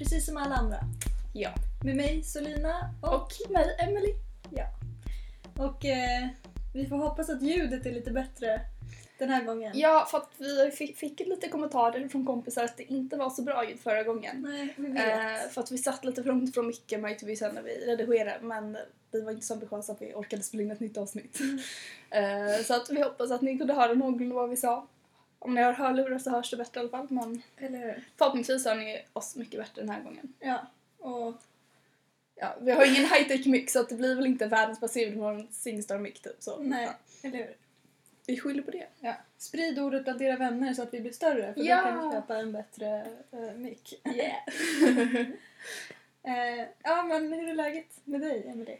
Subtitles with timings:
[0.00, 0.76] precis som alla andra.
[1.34, 1.50] Ja.
[1.84, 4.14] Med mig Solina och, Och mig, Emily.
[5.58, 6.28] och eh,
[6.74, 8.60] vi får hoppas att ljudet är lite bättre
[9.18, 9.72] den här gången.
[9.74, 13.42] Ja, för att vi fick, fick lite kommentarer från kompisar att det inte var så
[13.42, 14.42] bra ljud förra gången.
[14.42, 15.08] Nej, vi vet.
[15.08, 17.70] Eh, för att vi satt lite för långt från micken märkte vi sen när vi
[17.70, 18.76] redigerade men
[19.12, 21.38] vi var inte så ambitiösa att vi orkade spela in ett nytt avsnitt.
[22.10, 24.88] Eh, så att vi hoppas att ni kunde höra någorlunda vad vi sa.
[25.42, 28.74] Om ni har hörlurar så hörs det bättre i alla fall men Eller förhoppningsvis hör
[28.74, 30.32] ni oss mycket bättre den här gången.
[30.40, 30.66] Ja,
[30.98, 31.34] och
[32.34, 35.16] Ja, vi har ingen high-tech mix så att det blir väl inte världens bästa ljud
[35.16, 36.56] med en Singstar mic typ så.
[36.62, 37.56] nej, Ja, eller hur?
[38.26, 38.86] vi skyller på det.
[39.00, 39.14] Ja.
[39.38, 41.76] Sprid ordet bland era vänner så att vi blir större för Ja.
[41.76, 44.00] då kan vi köpa en bättre uh, mick.
[44.06, 45.26] Yeah.
[46.22, 48.78] Eh, ja, men hur är läget med dig, Emelie?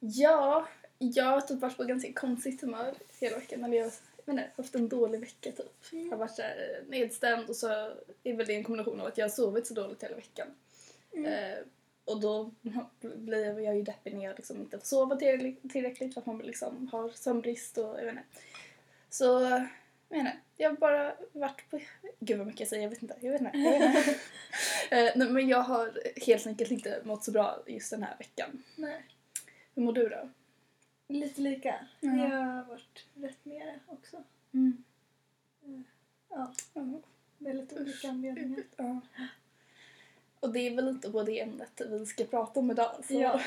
[0.00, 0.68] Ja,
[0.98, 3.64] jag har typ varit på ganska konstigt humör hela veckan.
[3.64, 3.92] Eller jag,
[4.24, 5.76] jag menar, haft en dålig vecka typ.
[5.90, 7.68] Jag har varit så här nedstämd och så
[8.22, 10.46] är väl det en kombination av att jag har sovit så dåligt hela veckan.
[11.12, 11.32] Mm.
[11.32, 11.58] Eh,
[12.04, 12.50] och då
[13.00, 16.88] blir jag ju deppig när jag liksom inte får sova tillräckligt, för att man liksom
[16.92, 18.24] har sömnbrist och jag vet inte.
[19.10, 19.24] Så,
[20.08, 21.80] jag menar, jag har bara varit på...
[22.20, 23.16] Gud vad mycket jag säger, jag vet inte.
[23.20, 23.58] Jag vet inte.
[23.58, 24.20] Jag vet inte.
[24.90, 28.62] Eh, nej, men jag har helt enkelt inte mått så bra just den här veckan.
[28.76, 29.02] Nej,
[29.74, 30.28] Hur mår du då?
[31.18, 31.86] Lite lika.
[32.00, 32.16] Ja.
[32.16, 34.22] Jag har varit rätt nere också.
[34.52, 34.84] Mm.
[36.28, 37.00] Ja, Ja.
[37.38, 38.62] väldigt olika anledningar.
[38.76, 39.00] Ja.
[40.40, 42.94] Och det är väl lite på det ämnet vi ska prata om idag.
[43.08, 43.40] Så Ja.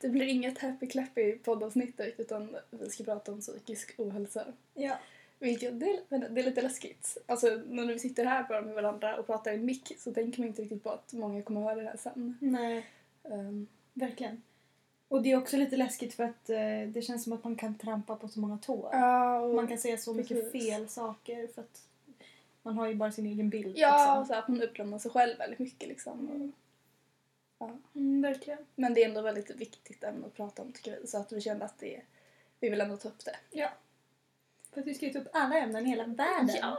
[0.00, 4.46] Det blir inget happy clappy poddavsnitt utan vi ska prata om psykisk ohälsa.
[4.74, 4.98] Ja,
[5.38, 7.18] Vilket, det, är, det är lite läskigt.
[7.26, 10.48] Alltså när vi sitter här bara med varandra och pratar i mick så tänker man
[10.48, 12.38] inte riktigt på att många kommer höra det här sen.
[12.40, 12.86] nej.
[13.22, 14.42] Um, Verkligen.
[15.10, 17.78] Och det är också lite läskigt för att eh, det känns som att man kan
[17.78, 18.88] trampa på så många tår.
[18.92, 20.52] ja, Man kan säga så mycket Precis.
[20.70, 21.82] fel saker för att
[22.62, 23.78] man har ju bara sin egen bild.
[23.78, 24.18] ja, liksom.
[24.18, 26.18] och så att man utlämnar sig själv väldigt mycket liksom.
[26.20, 26.52] Mm.
[27.58, 27.70] Ja.
[27.94, 28.58] Mm, verkligen.
[28.74, 31.06] Men det är ändå väldigt viktigt ämne att prata om tycker vi.
[31.06, 32.00] Så att vi kände att det,
[32.60, 33.36] vi vill ändå ta upp det.
[33.50, 33.68] Ja.
[34.72, 36.76] För att vi ska ju ta upp alla ämnen i hela världen.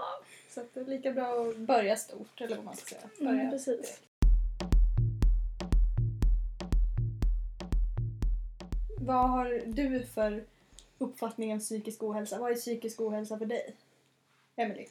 [0.49, 3.09] Så att det är lika bra att börja stort, eller vad man ska säga.
[3.19, 3.31] Börja.
[3.31, 4.01] Mm, precis.
[9.05, 10.43] Vad har du för
[10.97, 12.39] uppfattning om psykisk ohälsa?
[12.39, 13.75] Vad är psykisk ohälsa för dig?
[14.55, 14.87] Emily?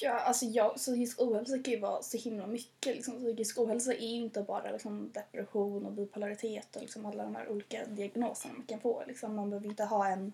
[0.00, 2.96] Ja, alltså jag, psykisk ohälsa kan ju vara så himla mycket.
[2.96, 7.36] Liksom, psykisk ohälsa är ju inte bara liksom, depression och bipolaritet och liksom, alla de
[7.36, 9.02] här olika diagnoserna man kan få.
[9.06, 10.32] Liksom, man behöver inte ha en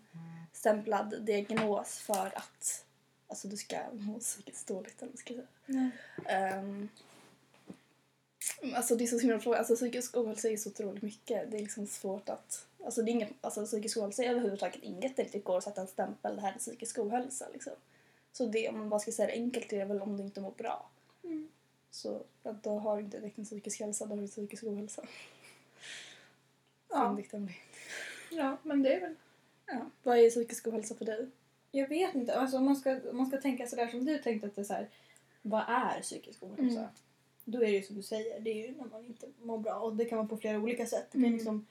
[0.53, 2.85] stämplad diagnos för att
[3.29, 5.03] alltså, du ska må psykiskt dåligt.
[5.03, 5.91] Eller ska säga.
[6.61, 6.89] Um,
[8.75, 9.59] alltså det är så himla fråga.
[9.59, 11.51] Alltså psykisk ohälsa är så otroligt mycket.
[11.51, 12.68] Det är liksom svårt att...
[12.85, 15.65] Alltså, det är inget, alltså psykisk ohälsa är överhuvudtaget inget där det riktigt går att
[15.65, 16.37] sätta en stämpel.
[16.37, 17.73] Det här är psykisk ohälsa liksom.
[18.33, 20.41] Så det, om man bara ska säga det enkelt, är det väl om du inte
[20.41, 20.91] mår bra.
[21.25, 21.49] Mm.
[21.91, 22.23] Så
[22.63, 25.03] då har du inte direkt en psykisk hälsa, då har du psykisk ohälsa.
[26.89, 27.19] Ja.
[28.31, 29.15] Ja, men det är väl...
[29.67, 29.91] Ja.
[30.03, 31.29] Vad är psykisk ohälsa för dig?
[31.71, 32.35] Jag vet inte.
[32.35, 34.65] Alltså, om, man ska, om man ska tänka sådär som du tänkte att det är
[34.65, 34.89] så här,
[35.43, 36.79] vad är psykisk ohälsa?
[36.79, 36.91] Mm.
[37.45, 39.75] Då är det ju som du säger, det är ju när man inte mår bra.
[39.75, 41.07] Och det kan vara på flera olika sätt.
[41.11, 41.35] Det kan Mm.
[41.35, 41.67] liksom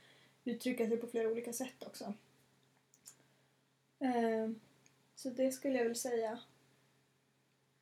[0.47, 2.13] uttrycka sig på flera olika sätt också.
[4.00, 4.59] Ehm,
[5.16, 6.40] så det skulle jag väl säga.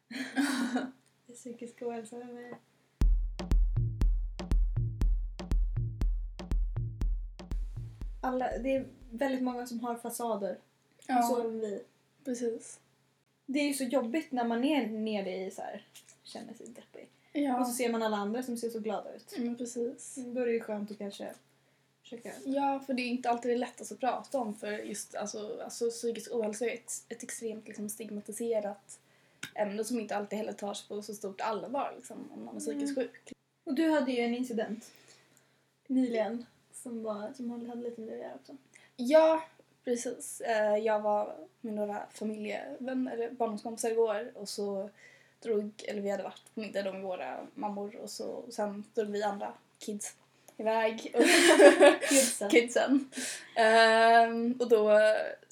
[1.28, 2.54] det psykisk ohälsa för mig.
[8.22, 10.58] Alla, det är väldigt många som har fasader.
[11.00, 11.84] Så även vi.
[12.24, 12.80] precis.
[13.46, 15.88] Det är ju så jobbigt när man är nere i så här,
[16.24, 17.09] känner sig deppig.
[17.34, 19.38] Och Ja, så ser man alla andra som ser så glada ut.
[19.38, 20.16] mm, precis.
[20.16, 21.34] Då är det ju skönt att kanske
[22.06, 22.32] försöka...
[22.46, 25.90] Ja, för det är inte alltid det lättaste att prata om för just alltså, alltså
[25.90, 29.00] psykisk ohälsa är ett, ett extremt liksom, stigmatiserat
[29.56, 32.96] ämne som inte alltid heller tas på så stort allvar liksom, om man är psykiskt
[32.96, 33.34] sjuk.
[33.63, 34.92] Och du hade ju en incident
[35.88, 38.58] nyligen som, var, som hade lite med det att också.
[38.96, 39.44] Ja,
[39.84, 40.42] precis.
[40.42, 44.90] Eh, Jag var med några familjevänner, eller barndomskompisar igår och så
[45.40, 49.08] drog, eller vi hade varit på middag då med våra mammor och så sen drog
[49.08, 50.16] vi andra kids
[50.57, 51.16] iväg.
[52.10, 52.50] Kidsen.
[52.50, 53.10] kidsen.
[53.56, 55.00] Ehm, och då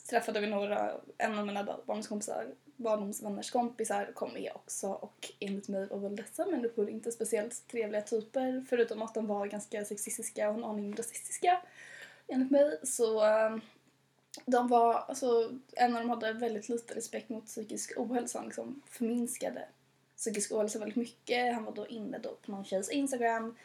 [0.10, 5.88] träffade vi några, en av mina barndomskompisar, barndomsvänners kompisar kom med också och enligt mig
[5.88, 10.58] var väl dessa människor inte speciellt trevliga typer förutom att de var ganska sexistiska och
[10.58, 11.62] en aning rasistiska
[12.28, 12.80] enligt mig.
[12.84, 13.62] Så ehm,
[14.46, 18.82] de var, alltså en av dem hade väldigt lite respekt mot psykisk ohälsa, han liksom
[18.86, 19.68] förminskade
[20.18, 21.54] psykisk ohälsa väldigt mycket.
[21.54, 23.56] Han var då inne då på någon tjejs Instagram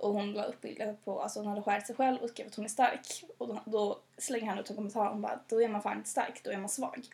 [0.00, 2.54] och hon la upp bilder på, alltså hon hade skärt sig själv och skrev att
[2.54, 3.24] hon är stark.
[3.38, 6.10] Och då, då slänger han ut en kommentar och bara då är man fan inte
[6.10, 7.06] stark, då är man svag.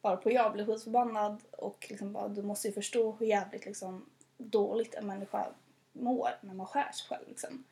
[0.00, 4.06] Bara på jag blev skitförbannad och liksom bara du måste ju förstå hur jävligt liksom
[4.38, 5.46] dåligt en människa
[5.92, 7.28] mår när man skär sig själv.
[7.28, 7.64] Liksom.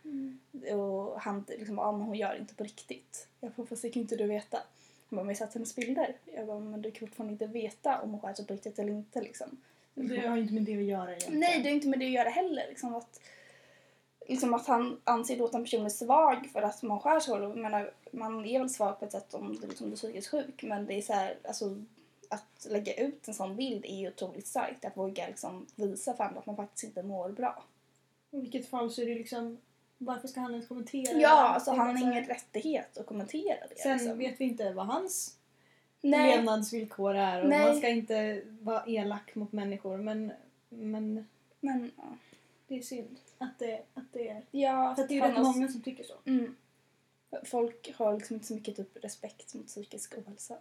[0.78, 3.28] Och han liksom bara, ah, men hon gör det inte på riktigt.
[3.40, 4.56] Jag bara, fast det kan inte du veta.
[4.56, 6.16] Han bara, men jag har sett hennes bilder.
[6.24, 8.92] Jag bara, men du kan fortfarande inte veta om hon skär sig på riktigt eller
[8.92, 9.60] inte liksom.
[9.94, 11.40] Det har ju inte med det att göra egentligen.
[11.40, 12.66] Nej, det är inte med det att göra heller.
[12.68, 13.20] Liksom att,
[14.30, 17.34] liksom att han anser då att en person är svag för att man skär sig.
[17.34, 20.62] Jag menar, man är väl svag på ett sätt om du liksom, är psykiskt sjuk
[20.62, 21.82] men det är så här, alltså,
[22.28, 24.84] att lägga ut en sån bild är ju otroligt starkt.
[24.84, 27.64] Att våga liksom, visa för andra att man faktiskt inte mår bra.
[28.30, 29.58] I vilket fall så är det liksom,
[29.98, 31.20] varför ska han ens kommentera det?
[31.20, 33.78] Ja, alltså han har ingen rättighet att kommentera det.
[33.78, 34.18] Sen liksom.
[34.18, 35.36] vet vi inte vad hans
[36.00, 37.66] Nej, levnadsvillkor är och Nej.
[37.66, 40.32] man ska inte vara elak mot människor men,
[40.68, 41.26] men
[41.60, 42.16] men ja.
[42.68, 44.42] det är synd att det, att det är...
[44.50, 46.14] ja För att det är rätt många som tycker så.
[46.24, 46.56] Mm.
[47.44, 50.56] Folk har liksom inte så mycket typ respekt mot psykisk ohälsa.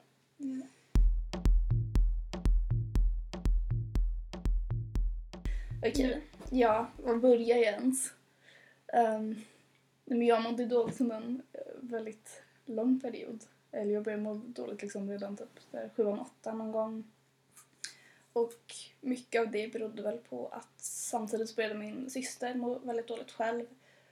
[5.86, 6.22] Okej, Mm.
[6.50, 8.14] ja, var börjar jag ens?
[8.94, 9.42] Um,
[10.06, 13.44] men jag mådde dåligt under en eh, väldigt lång period.
[13.72, 17.04] Eller jag började må dåligt liksom redan typ där sjuan, åttan någon gång.
[18.34, 23.32] Och mycket av det berodde väl på att samtidigt började min syster må väldigt dåligt
[23.32, 23.66] själv.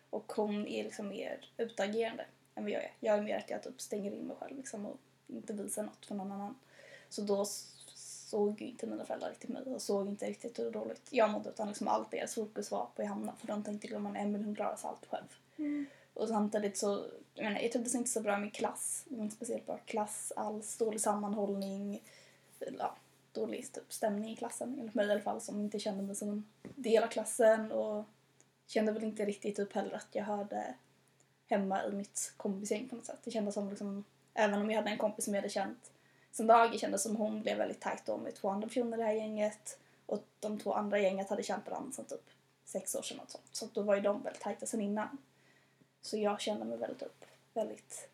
[0.10, 2.25] Och hon är liksom mer utagerande
[2.56, 2.92] än vad jag är.
[3.00, 4.98] Jag är mer att jag typ stänger in mig själv liksom och
[5.28, 6.56] inte visar något för någon annan.
[7.10, 7.46] Så då
[7.96, 11.50] såg ju inte mina föräldrar riktigt mig och såg inte riktigt hur dåligt jag mådde
[11.50, 14.56] utan liksom allt deras fokus var på Johanna för de tänkte att man Emelie hon
[14.56, 15.28] klarar sig allt själv.
[16.14, 19.66] Och samtidigt så, jag menar jag trivdes inte så bra i min klass, inte speciellt
[19.66, 22.04] bra klass alls, dålig sammanhållning,
[22.80, 22.96] ja,
[23.39, 26.30] dålig typ, stämning i klassen enligt mig i alla fall som inte kände mig som
[26.30, 26.45] en
[26.75, 28.06] del av klassen och
[28.68, 30.75] kände väl inte riktigt typ heller att jag hörde
[31.48, 33.19] hemma i mitt kompisgäng på något sätt.
[33.24, 34.04] Det kändes som liksom,
[34.34, 35.92] även om jag hade en kompis som jag hade känt
[36.31, 39.06] sen dagen kändes som hon blev väldigt tajt då med två andra personer i det
[39.06, 42.30] här gänget och de två andra i gänget hade känt varandra sedan typ
[42.66, 43.50] sex år sedan och sånt.
[43.51, 45.18] Så då var ju de väldigt tajta sen innan.
[46.01, 48.10] Så jag kände mig väldigt, upp, väldigt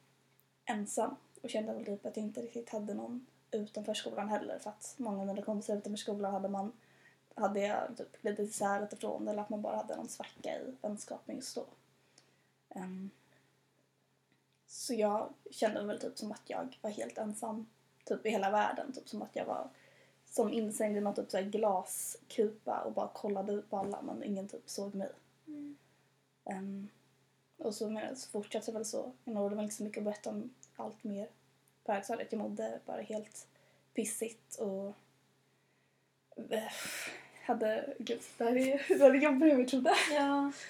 [0.65, 3.25] ensam och kände väl typ att jag inte riktigt hade någon
[3.57, 6.71] utanför skolan heller för att många av mina kompisar utanför skolan hade man
[7.35, 10.75] hade jag typ glidit isär lite från eller att man bara hade någon svacka i
[10.81, 11.65] vänskapen just då.
[12.69, 13.09] Ehm,
[14.67, 17.67] så jag kände väl typ som att jag var helt ensam
[18.05, 18.93] typ i hela världen.
[18.93, 19.69] Typ som att jag var
[20.25, 24.69] som instängd i någon typ så glaskupa och bara kollade på alla men ingen typ
[24.69, 25.11] såg mig.
[26.45, 26.87] Ehm,
[27.57, 29.11] och så, men, så fortsatte det väl så.
[29.23, 31.29] Jag nådde väl inte så mycket att berätta om allt mer
[31.83, 32.31] på högstadiet.
[32.31, 33.47] Jag mådde bara helt
[33.93, 34.93] pissigt och
[36.49, 36.71] eh,
[37.43, 39.93] hade, gud, det här är, det här är jobbigare än jag trodde.
[40.11, 40.51] Ja.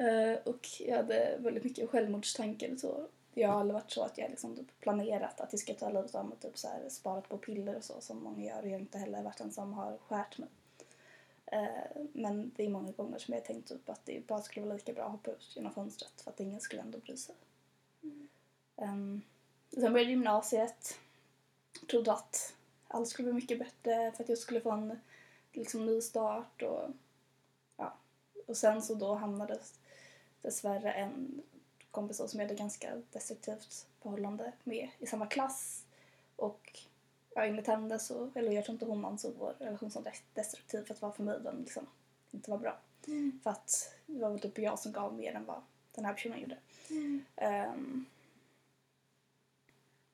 [0.00, 3.06] Eh, och jag hade väldigt mycket självmordstankar och så.
[3.34, 6.14] Jag har aldrig varit så att jag liksom typ planerat att jag ska ta livet
[6.14, 8.72] av mig typ så här, sparat på piller och så som många gör och jag
[8.72, 10.48] har inte heller varit den som har skärt mig.
[11.46, 14.76] Eh, men det är många gånger som jag tänkt typ att det bara skulle vara
[14.76, 17.34] lika bra att hoppa ut genom fönstret för att ingen skulle ändå bry sig.
[18.76, 19.22] Um,
[19.74, 20.98] sen började gymnasiet.
[21.90, 22.54] Trodde att
[22.88, 24.98] allt skulle bli mycket bättre för att jag skulle få en
[25.52, 26.90] liksom, ny start och
[27.76, 27.96] ja.
[28.46, 29.58] Och sen så då hamnade
[30.42, 31.42] dessvärre en
[31.90, 35.84] kompis som jag hade ganska destruktivt förhållande med i samma klass.
[36.36, 36.78] Och
[37.34, 40.94] ja, enligt henne så, eller jag tror inte hon ansåg vår relation som destruktiv för
[40.94, 41.86] att vara för mig den liksom
[42.30, 42.78] inte var bra.
[43.42, 45.62] För att det var väl typ jag som gav mer än vad
[45.94, 46.56] den här personen gjorde.
[47.36, 48.04] Ehm,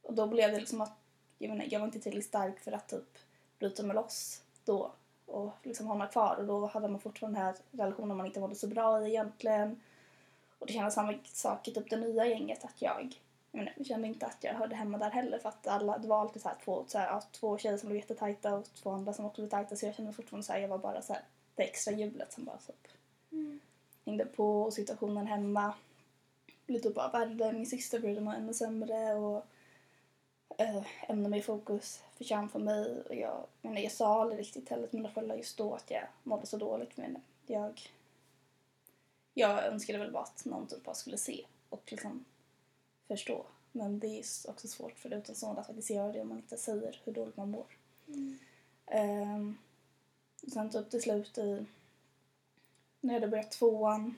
[0.05, 0.93] och då blev det liksom att
[1.39, 3.19] jag, menar, jag var inte tillräckligt stark för att typ
[3.59, 4.91] bryta mig loss då
[5.27, 8.55] och liksom mig kvar och då hade man fortfarande den här relationen man inte mådde
[8.55, 9.81] så bra i egentligen.
[10.59, 13.17] Och det kändes samma sak i typ det nya gänget att jag
[13.55, 16.09] jag, menar, jag kände inte att jag hörde hemma där heller för att alla, det
[16.09, 18.91] var alltid så här två, så här, ja, två tjejer som blev jättetajta och två
[18.91, 21.13] andra som också blev tajta så jag kände fortfarande så här, jag var bara så
[21.13, 21.23] här,
[21.55, 22.89] det extra hjulet som bara typ
[24.05, 25.75] hängde på och situationen hemma
[26.67, 27.53] blev typ bara värre.
[27.53, 29.47] Min syster må ännu sämre och
[30.57, 33.03] Eh, äh, ämne med fokus försvann för mig.
[33.09, 36.05] Och jag, menar, jag sa aldrig riktigt heller till mina föräldrar just då att jag
[36.23, 37.81] mådde så dåligt men jag
[39.35, 42.25] jag önskade väl bara att någon typ bara skulle se och liksom
[43.09, 43.47] förstå.
[43.73, 47.01] Men det är också svårt för utomstående att faktiskt göra det om man inte säger
[47.05, 47.67] hur dåligt man mår.
[48.89, 49.59] Mm.
[50.43, 51.67] och sen typ till slut i
[53.01, 54.15] när jag hade börjat tvåan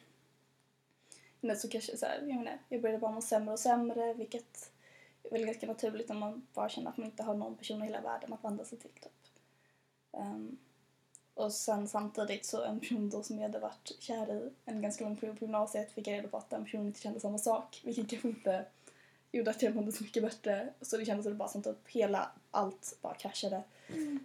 [1.40, 4.70] men så kanske så här, jag, menar, jag började bara må sämre och sämre vilket
[5.26, 7.86] är väl ganska naturligt när man bara känner att man inte har någon person i
[7.86, 8.90] hela världen att vända sig till.
[8.90, 9.12] Typ.
[10.12, 10.58] Ehm,
[11.34, 15.04] och sen samtidigt så en person då som jag hade varit kär i en ganska
[15.04, 17.80] lång period på gymnasiet fick jag reda på att den personen inte kände samma sak
[17.84, 18.64] vilket kanske inte
[19.32, 20.72] gjorde att jag mådde så mycket bättre.
[20.80, 23.62] Så det kändes bara som typ hela allt bara kraschade.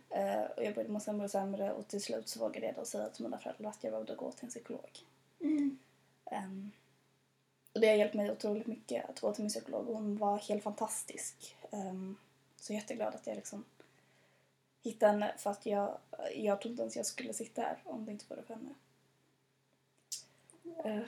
[0.10, 2.86] Eh, och jag började må sämre och sämre och till slut så vågade jag då
[2.86, 5.00] säga till mina föräldrar att jag behövde gå till en psykolog.
[5.40, 5.78] Mm.
[6.24, 6.34] Och
[7.74, 10.64] det har hjälpt mig otroligt mycket att gå till min psykolog och hon var helt
[10.64, 11.56] fantastisk.
[11.72, 12.18] Um,
[12.56, 13.66] så jätteglad att jag liksom
[14.82, 15.98] hittade henne för att jag,
[16.36, 18.74] jag tror inte ens jag skulle sitta här om det inte vore för henne.
[20.86, 21.04] Uh,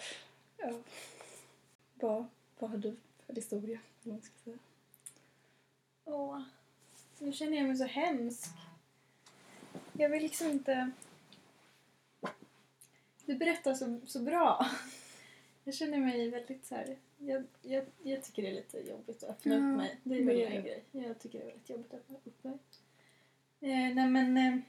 [0.69, 0.77] uh.
[1.93, 2.25] vad,
[2.59, 3.79] vad har du för historia?
[6.05, 6.41] Åh, oh,
[7.19, 8.49] nu känner jag mig så hemsk.
[9.93, 10.91] Jag vill liksom inte...
[13.25, 14.69] Du berättar så, så bra.
[15.63, 16.97] Jag känner mig väldigt så här...
[17.17, 19.99] Jag, jag, jag tycker det är lite jobbigt att öppna upp mig.
[20.03, 20.83] Det är väl en grej.
[20.91, 22.53] Jag tycker det är väldigt jobbigt att öppna upp mig.
[23.61, 24.37] Eh, nej men...
[24.37, 24.59] Eh,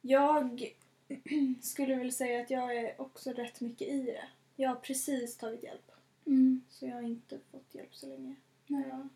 [0.00, 0.74] jag
[1.62, 4.24] skulle väl säga att jag är också rätt mycket i det.
[4.56, 5.90] Jag har precis tagit hjälp.
[6.26, 6.62] Mm.
[6.68, 8.34] Så jag har inte fått hjälp så länge.
[8.66, 8.84] Nej.
[8.88, 9.08] Ja.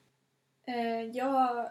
[0.73, 1.71] Eh, jag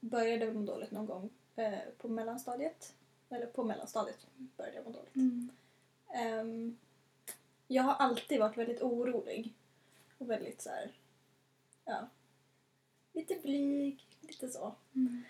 [0.00, 2.94] började må dåligt någon gång eh, på mellanstadiet.
[3.28, 5.16] Eller på mellanstadiet började jag må dåligt.
[5.16, 5.50] Mm.
[6.14, 6.76] Ehm,
[7.72, 9.54] jag har alltid varit väldigt orolig.
[10.18, 10.92] Och väldigt så här,
[11.84, 12.08] ja,
[13.12, 14.74] lite blyg, lite så.
[14.94, 15.22] Mm.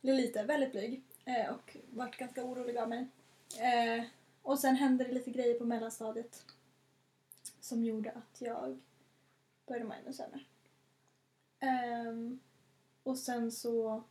[0.00, 1.02] Lite, väldigt blyg.
[1.24, 3.06] Eh, och varit ganska orolig av mig.
[3.58, 4.04] Eh,
[4.42, 6.44] och sen hände det lite grejer på mellanstadiet.
[7.60, 8.80] Som gjorde att jag
[9.66, 10.40] började må ännu sämre.
[11.60, 12.40] Ehm,
[13.02, 14.02] och sen så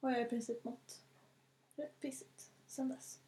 [0.00, 1.02] har jag i princip mått
[1.76, 3.18] rätt pissigt sen dess.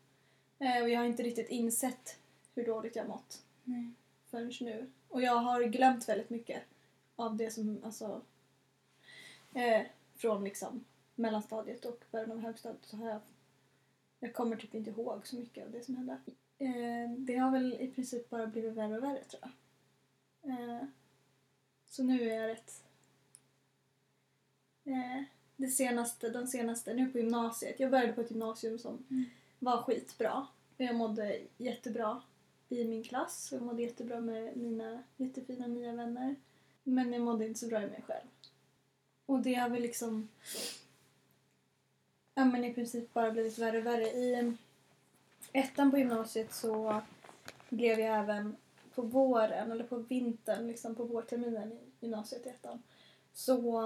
[0.58, 2.18] Eh, och jag har inte riktigt insett
[2.54, 3.90] hur dåligt jag mått Nej.
[4.30, 4.90] förrän nu.
[5.08, 6.62] Och jag har glömt väldigt mycket
[7.16, 8.22] av det som, alltså,
[9.54, 9.82] eh,
[10.16, 13.20] från liksom mellanstadiet och början av högstadiet så har jag,
[14.20, 16.18] jag kommer typ inte ihåg så mycket av det som hände.
[16.58, 19.50] Eh, det har väl i princip bara blivit värre och värre tror jag.
[20.50, 20.84] Eh,
[21.86, 22.82] så nu är jag rätt,
[24.84, 25.22] eh,
[25.56, 29.24] det senaste, den senaste, nu på gymnasiet, jag började på ett gymnasium som Mm.
[29.58, 30.46] var skitbra.
[30.76, 32.22] Jag mådde jättebra
[32.80, 33.48] i min klass.
[33.52, 36.36] Jag mådde jättebra med mina jättefina nya vänner.
[36.82, 38.26] Men jag mådde inte så bra i mig själv.
[39.26, 40.28] Och det har väl liksom
[42.34, 44.06] ja, men i princip bara blivit värre och värre.
[44.06, 44.56] I
[45.52, 47.00] ettan på gymnasiet så
[47.68, 48.56] blev jag även
[48.94, 52.82] på våren, eller på vintern, liksom på vårterminen i gymnasiet i ettan,
[53.32, 53.80] så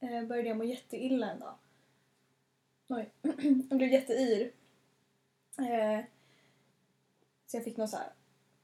[0.00, 1.54] eh, började jag må jätteilla en dag.
[2.88, 3.10] Oj.
[3.68, 4.52] jag blev jätteyr.
[5.58, 6.04] Eh,
[7.52, 7.98] så jag fick någon så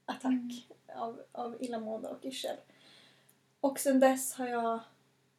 [0.05, 2.57] attack av, av illamående och yrsel.
[3.61, 4.81] Och sen dess har jag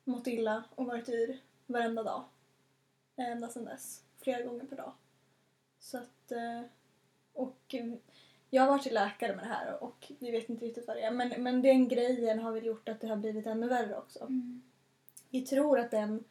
[0.04, 2.24] mått illa och varit yr varenda dag.
[3.16, 4.04] Ända sen dess.
[4.18, 4.94] Flera gånger per dag.
[5.80, 6.32] Så att...
[6.32, 6.62] eh,
[7.34, 7.94] Och eh,
[8.50, 11.02] jag har varit till läkare med det här och vi vet inte riktigt vad det
[11.04, 11.12] är.
[11.12, 14.20] Men, men den grejen har väl gjort att det har blivit ännu värre också.
[14.24, 14.62] Mm.
[15.30, 16.24] Vi tror att, den,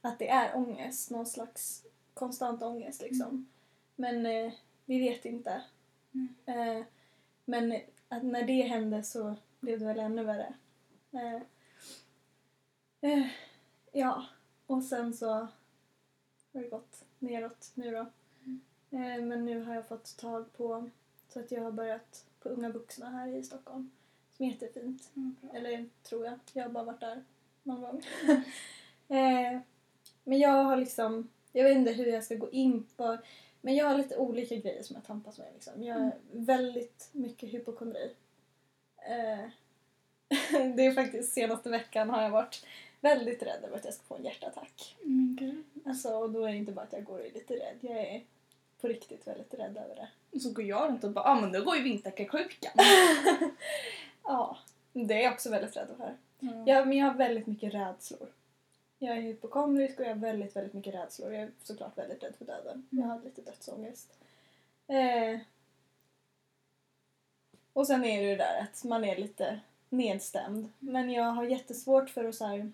[0.00, 3.50] att det är ångest, någon slags konstant ångest liksom.
[3.96, 4.52] Men eh,
[4.84, 5.62] vi vet inte.
[6.14, 6.28] Mm.
[6.46, 6.84] Eh,
[7.44, 10.54] men att när det hände så blev det väl ännu värre.
[11.12, 11.42] Eh,
[13.00, 13.26] eh,
[13.92, 14.26] ja,
[14.66, 15.48] och sen så har
[16.52, 18.00] det gått neråt nu då.
[18.98, 20.90] Eh, men nu har jag fått tag på
[21.28, 23.90] så att jag har börjat på Unga Vuxna här i Stockholm.
[24.32, 25.10] Som är jättefint.
[25.16, 25.36] Mm.
[25.52, 26.38] Eller tror jag.
[26.52, 27.24] Jag har bara varit där
[27.62, 28.02] någon gång.
[29.18, 29.60] eh,
[30.24, 33.18] men jag har liksom, jag vet inte hur jag ska gå in på,
[33.64, 35.46] men jag har lite olika grejer som jag tampas med.
[35.54, 35.82] Liksom.
[35.82, 38.10] Jag har väldigt mycket hypokondri.
[38.96, 39.48] Eh,
[40.76, 42.66] det är faktiskt senaste veckan har jag varit
[43.00, 44.96] väldigt rädd över att jag ska få en hjärtattack.
[45.38, 45.64] Gud.
[45.84, 47.98] Alltså, och då är det inte bara att jag går och är lite rädd, jag
[47.98, 48.22] är
[48.80, 50.08] på riktigt väldigt rädd över det.
[50.30, 52.72] Och så går jag runt och bara ah, men då går ju vinterkräksjukan.
[54.24, 54.58] Ja,
[54.92, 56.16] det är jag också väldigt rädd för.
[56.40, 56.66] Mm.
[56.66, 58.28] Ja, men jag har väldigt mycket rädslor.
[59.04, 61.32] Jag är hypokondrisk och jag har väldigt, väldigt mycket rädslor.
[61.32, 62.86] Jag är såklart väldigt rädd för döden.
[62.90, 64.12] Jag har lite dödsångest.
[64.86, 65.38] Eh.
[67.72, 70.72] Och sen är det ju det där att man är lite nedstämd.
[70.78, 72.72] Men jag har jättesvårt för att så här,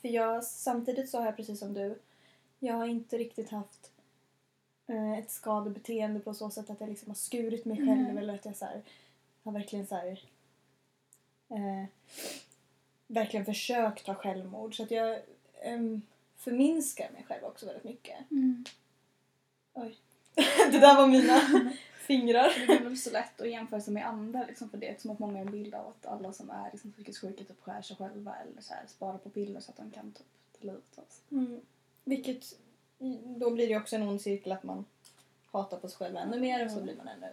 [0.00, 1.98] För jag, samtidigt så har jag precis som du,
[2.58, 3.90] jag har inte riktigt haft
[4.86, 8.18] eh, ett skadebeteende på så sätt att jag liksom har skurit mig själv Mm.
[8.18, 8.82] eller att jag så här,
[9.42, 10.24] har verkligen så här,
[11.48, 11.84] eh,
[13.06, 14.76] verkligen försökt ta självmord.
[14.76, 15.20] Så att jag
[15.62, 16.02] em,
[16.36, 18.30] förminskar mig själv också väldigt mycket.
[18.30, 18.64] Mm.
[20.72, 21.40] det där var mina
[22.06, 22.66] fingrar.
[22.66, 25.10] Det är väl så lätt att jämföra sig med andra liksom, för det är som
[25.10, 27.82] att många har en bild av att alla som är liksom, psykiskt sjuka typ skär
[27.82, 30.26] sig själva eller så här, sparar på piller så att de kan typ
[30.58, 31.24] ta livet av sig.
[31.38, 31.60] Mm.
[32.04, 32.44] Vilket,
[33.38, 34.84] då blir det också en ond cirkel att man
[35.52, 37.30] hatar på sig själv ännu mer och så blir man ännu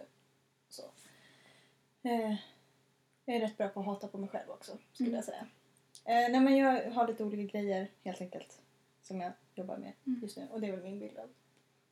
[0.68, 0.82] så.
[2.02, 2.34] Eh,
[3.24, 5.16] jag är rätt bra på att hata på mig själv också, skulle Mm.
[5.16, 5.46] jag säga.
[6.04, 8.60] Eh, nej men jag har lite olika grejer helt enkelt
[9.02, 10.20] som jag jobbar med Mm.
[10.22, 11.28] just nu och det är väl min bild av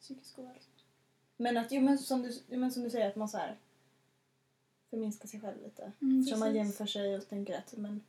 [0.01, 0.69] psykisk ohälsa.
[1.37, 3.57] Men att, jo men som du, men som du säger att man så här
[4.91, 5.93] förminskar sig själv lite.
[6.01, 8.01] Mm, Så man jämför sig och tänker att men,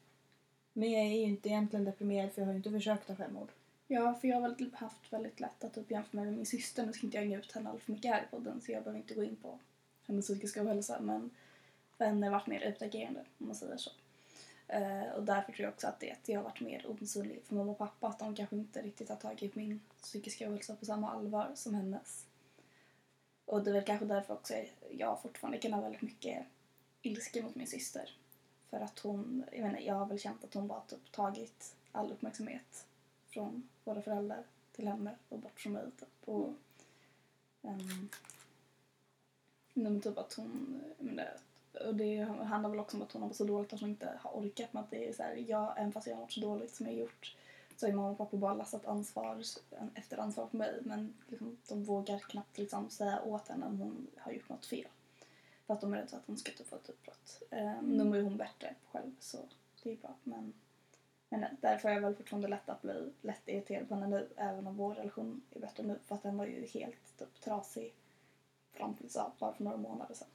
[0.74, 3.50] men jag är ju inte egentligen deprimerad för jag har ju inte försökt ta självmord.
[3.88, 6.86] Ja, för jag har väl haft väldigt lätt att typ jämföra mig med min syster.
[6.86, 8.84] Nu ska inte jag hänga ut henne allt för mycket här i podden så jag
[8.84, 9.60] behöver inte gå in på
[10.08, 11.00] hennes psykiska ohälsa.
[11.02, 11.32] Men
[11.98, 13.92] har varit mer utagerande om man säger så.
[14.70, 17.72] Eh, och därför tror jag också att det jag har varit mer osynlig för mamma
[17.72, 18.08] och pappa.
[18.08, 22.26] Att de kanske inte riktigt har tagit min psykiska ohälsa på samma allvar som hennes.
[23.46, 24.54] Och det är väl kanske därför också
[24.92, 26.46] jag fortfarande kan ha väldigt mycket
[27.02, 28.16] ilska mot min syster.
[28.70, 32.12] För att hon, jag menar, jag har väl känt att hon bara typ tagit all
[32.12, 32.86] uppmärksamhet
[33.28, 36.28] från våra föräldrar till henne och bort från mig typ.
[36.30, 36.54] Och,
[37.62, 37.86] nej,
[39.74, 41.40] men typ att hon, men det,
[41.74, 44.20] och det handlar väl också om att hon har varit så dåligt att hon inte
[44.22, 46.42] har orkat med att det är så här, jag, även fast jag har varit så
[46.42, 47.36] dåligt som jag gjort
[47.78, 49.44] så har mamma och pappa bara lastat ansvar
[49.96, 54.08] efter ansvar på mig men liksom, de vågar knappt liksom säga åt henne om hon
[54.18, 54.88] har gjort något fel.
[55.68, 57.42] För att de är rädda att hon ska typ få ett utbrott.
[57.52, 59.38] Um, Nu mår ju hon bättre själv så
[59.84, 60.54] det är bra men
[61.30, 64.68] men därför är jag väl fortfarande lätt att bli lätt irriterad på henne nu även
[64.68, 67.94] om vår relation är bättre nu för att den var ju helt typ trasig
[68.72, 70.28] fram till så, bara för några månader sedan.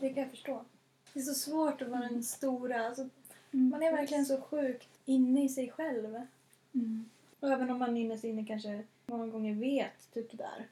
[0.00, 0.64] Det kan jag förstå.
[1.12, 2.86] Det är så svårt att vara den stora.
[2.86, 3.08] Alltså,
[3.50, 6.22] man är verkligen så sjukt inne i sig själv.
[6.72, 7.10] Mm.
[7.40, 10.66] Och även om man innerst inne kanske många gånger vet typ det där.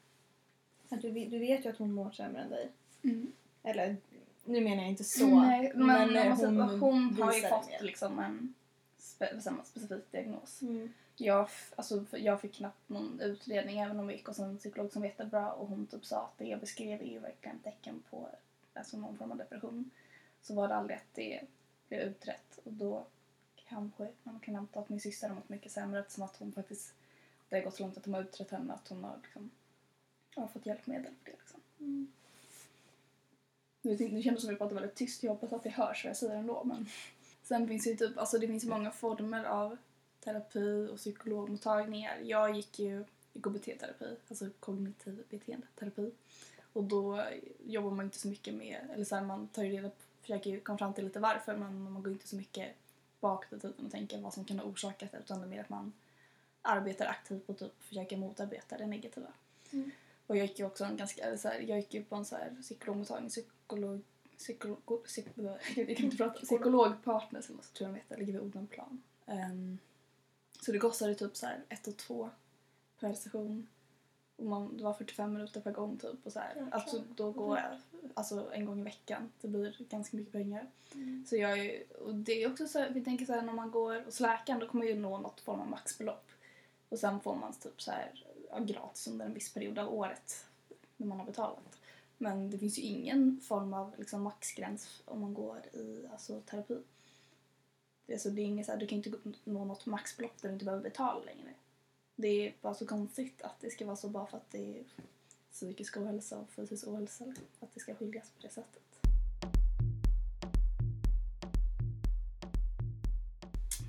[0.89, 2.69] Att du, du vet ju att hon mår sämre än dig.
[3.03, 3.31] Mm.
[3.63, 3.97] Eller
[4.45, 5.41] nu menar jag inte så.
[5.41, 8.53] Nej, men, eh, hon, hon har ju fått det liksom en
[8.97, 10.61] spe, samma specifik diagnos.
[10.61, 10.93] Mm.
[11.15, 15.01] Jag, alltså, jag fick knappt någon utredning även om vi gick hos en psykolog som
[15.01, 18.29] var jättebra och hon typ sa att det jag beskrev är ju verkligen tecken på
[18.73, 19.91] alltså, någon form av depression.
[20.41, 21.41] Så var det aldrig att det
[21.87, 23.05] blev utrett och då
[23.55, 26.93] kanske man kan anta att min syster har mått mycket sämre eftersom att hon faktiskt
[27.49, 29.51] det har gått så långt att de har utrett henne att hon har liksom,
[30.35, 31.37] har fått hjälpmedel för det.
[31.37, 31.59] Liksom.
[31.79, 32.11] Mm.
[33.81, 35.23] Nu, nu kändes det som att vi pratade väldigt tyst.
[35.23, 36.63] Jag hoppas att det hörs vad jag säger ändå.
[36.63, 36.87] Men
[37.43, 39.77] sen finns det ju typ, alltså det finns många former av
[40.19, 42.19] terapi och psykologmottagningar.
[42.23, 46.11] Jag gick ju i KBT-terapi, alltså kognitiv beteendeterapi.
[46.73, 47.23] Och då
[47.65, 50.49] jobbar man inte så mycket med, eller så här, man tar ju reda på, försöker
[50.49, 52.75] ju komma fram till lite varför men man går inte så mycket
[53.19, 55.61] bakåt i tiden och tänker vad som kan ha orsakat det utan det är mer
[55.61, 55.93] att man
[56.61, 59.27] arbetar aktivt och typ försöker motarbeta det negativa.
[59.71, 59.91] Mm.
[60.27, 62.35] Och jag gick ju också en ganska, så här, jag gick ju på en så
[62.35, 64.01] här psykologmottagning, psykolog,
[64.37, 69.01] psykolog, psyk, jag kan inte prata, psykologpartner som jag tror jag heter, ligger vid Odenplan.
[69.25, 69.77] Um,
[70.61, 72.29] så det kostade typ så här ett och två
[72.99, 73.67] per session.
[74.43, 76.25] Och man, det var 45 minuter per gång typ.
[76.25, 76.49] Och så här.
[76.49, 76.69] Jäklar.
[76.71, 77.79] Alltså, då går jag
[78.13, 79.31] alltså, en gång i veckan.
[79.41, 80.67] Det blir ganska mycket pengar.
[80.93, 81.25] Mm.
[81.29, 83.71] Så jag är, och det är också så här, vi tänker så här när man
[83.71, 86.31] går hos läkaren då kommer man ju nå något form av maxbelopp.
[86.89, 90.45] Och sen får man typ så här ja, gratis under en viss period av året
[90.97, 91.79] när man har betalat.
[92.17, 96.77] Men det finns ju ingen form av liksom, maxgräns om man går i alltså, terapi.
[98.05, 99.11] Det är, så, det är inget så här, du kan inte
[99.43, 101.53] nå något maxbelopp där du inte behöver betala längre.
[102.15, 104.83] Det är bara så konstigt att det ska vara så bara för att det är
[105.51, 107.25] psykisk ohälsa och fysisk ohälsa.
[107.59, 108.81] Att det ska skiljas på det sättet.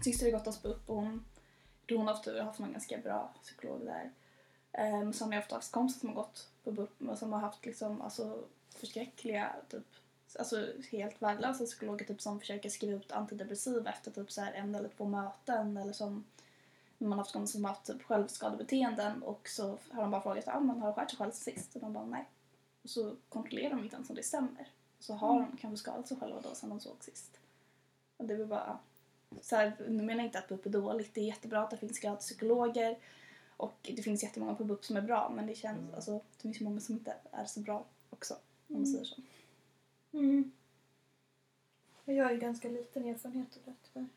[0.04, 1.24] Syster har gått oss upp och hon,
[1.88, 4.12] hon har haft tur och haft en ganska bra psykolog där.
[4.72, 7.40] Ehm, um, sen har jag haft kompisar som har gått på BUP och som har
[7.40, 9.86] haft liksom, alltså, förskräckliga, typ,
[10.38, 14.74] alltså helt värdelösa psykologer typ, som försöker skriva ut antidepressiva efter typ, så här, en
[14.74, 16.24] eller två möten eller som
[16.98, 20.48] man har haft kompisar som har haft typ, självskadebeteenden och så har de bara frågat
[20.48, 21.74] ah, men har du skärt sig själv sist?
[21.74, 22.28] Och de bara nej.
[22.82, 24.68] Och så kontrollerar de inte ens om det stämmer.
[24.98, 27.40] Och så har de kanske skadat sig själva då sen de såg sist.
[28.16, 28.78] Och det väl bara
[29.40, 31.76] så här, nu menar jag inte att BUP är dåligt, det är jättebra att det
[31.76, 32.98] finns psykologer
[33.56, 36.60] och det finns jättemånga på BUP som är bra men det känns, alltså det finns
[36.60, 38.92] många som inte är så bra också om man Mm.
[38.92, 39.22] säger så.
[40.12, 40.52] Mm.
[42.04, 44.08] Jag har ju ganska liten erfarenhet av det tyvärr.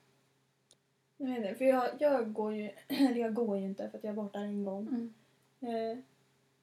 [1.18, 4.04] Jag vet inte, för jag, jag går ju, eller jag går ju inte för att
[4.04, 4.88] jag har varit där en gång.
[4.88, 5.14] Mm.
[5.60, 5.98] Eh,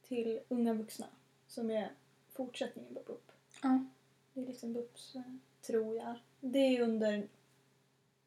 [0.02, 1.06] till Unga Vuxna
[1.46, 1.90] som är
[2.32, 3.32] fortsättningen på BUP.
[3.62, 3.84] Ja.
[4.32, 5.16] Det är liksom BUPs,
[5.62, 6.14] tror jag.
[6.40, 7.28] Det är under,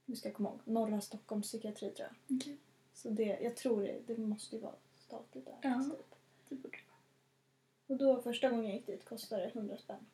[0.06, 2.38] nu ska jag komma ihåg, Norra Stockholms psykiatri tror jag.
[2.38, 2.58] Okej.
[2.94, 5.58] Så det, jag tror det, det måste ju vara statligt där.
[5.62, 5.84] Ja.
[5.84, 6.16] Typ.
[6.50, 10.06] Det borde det Och då första gången jag gick dit kostade det 100 spänn.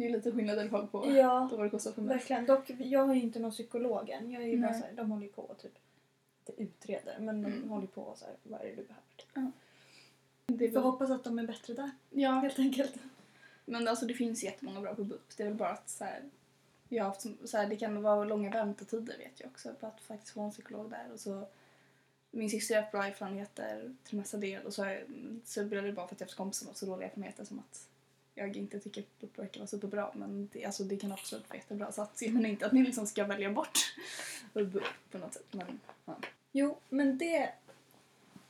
[0.00, 2.16] Det är lite skillnad i alla fall på Ja, då vad det kostar för mig.
[2.16, 2.46] verkligen.
[2.46, 4.30] Dock, jag har ju inte någon psykolog än.
[4.30, 5.78] Jag är ju bara så här, de håller ju på och typ,
[6.46, 7.68] inte utreder, men de Mm.
[7.70, 9.02] håller på och så här, vad är det du behöver?
[9.16, 9.54] Typ.
[10.46, 12.94] Det Vi är får hoppas att de är bättre där, ja, helt enkelt.
[13.64, 15.36] men alltså det finns jättemånga bra på BUP.
[15.36, 16.22] Det är väl bara att så här,
[16.88, 20.00] jag har haft, så här, det kan vara långa väntetider vet jag också på att
[20.00, 21.06] faktiskt få en psykolog där.
[21.12, 21.46] Och så,
[22.30, 25.02] min syster har haft bra erfarenheter till mesta del och så, har jag,
[25.44, 27.88] så blev det bara för att jag haft kompisar har så dåliga erfarenheter som att
[28.40, 29.04] jag inte tycker
[29.36, 32.48] verkar vara superbra men det, alltså, det kan absolut vara jättebra så att jag menar
[32.48, 33.78] inte att ni liksom ska välja bort
[35.10, 36.16] på något sätt men ja.
[36.52, 37.52] Jo, men det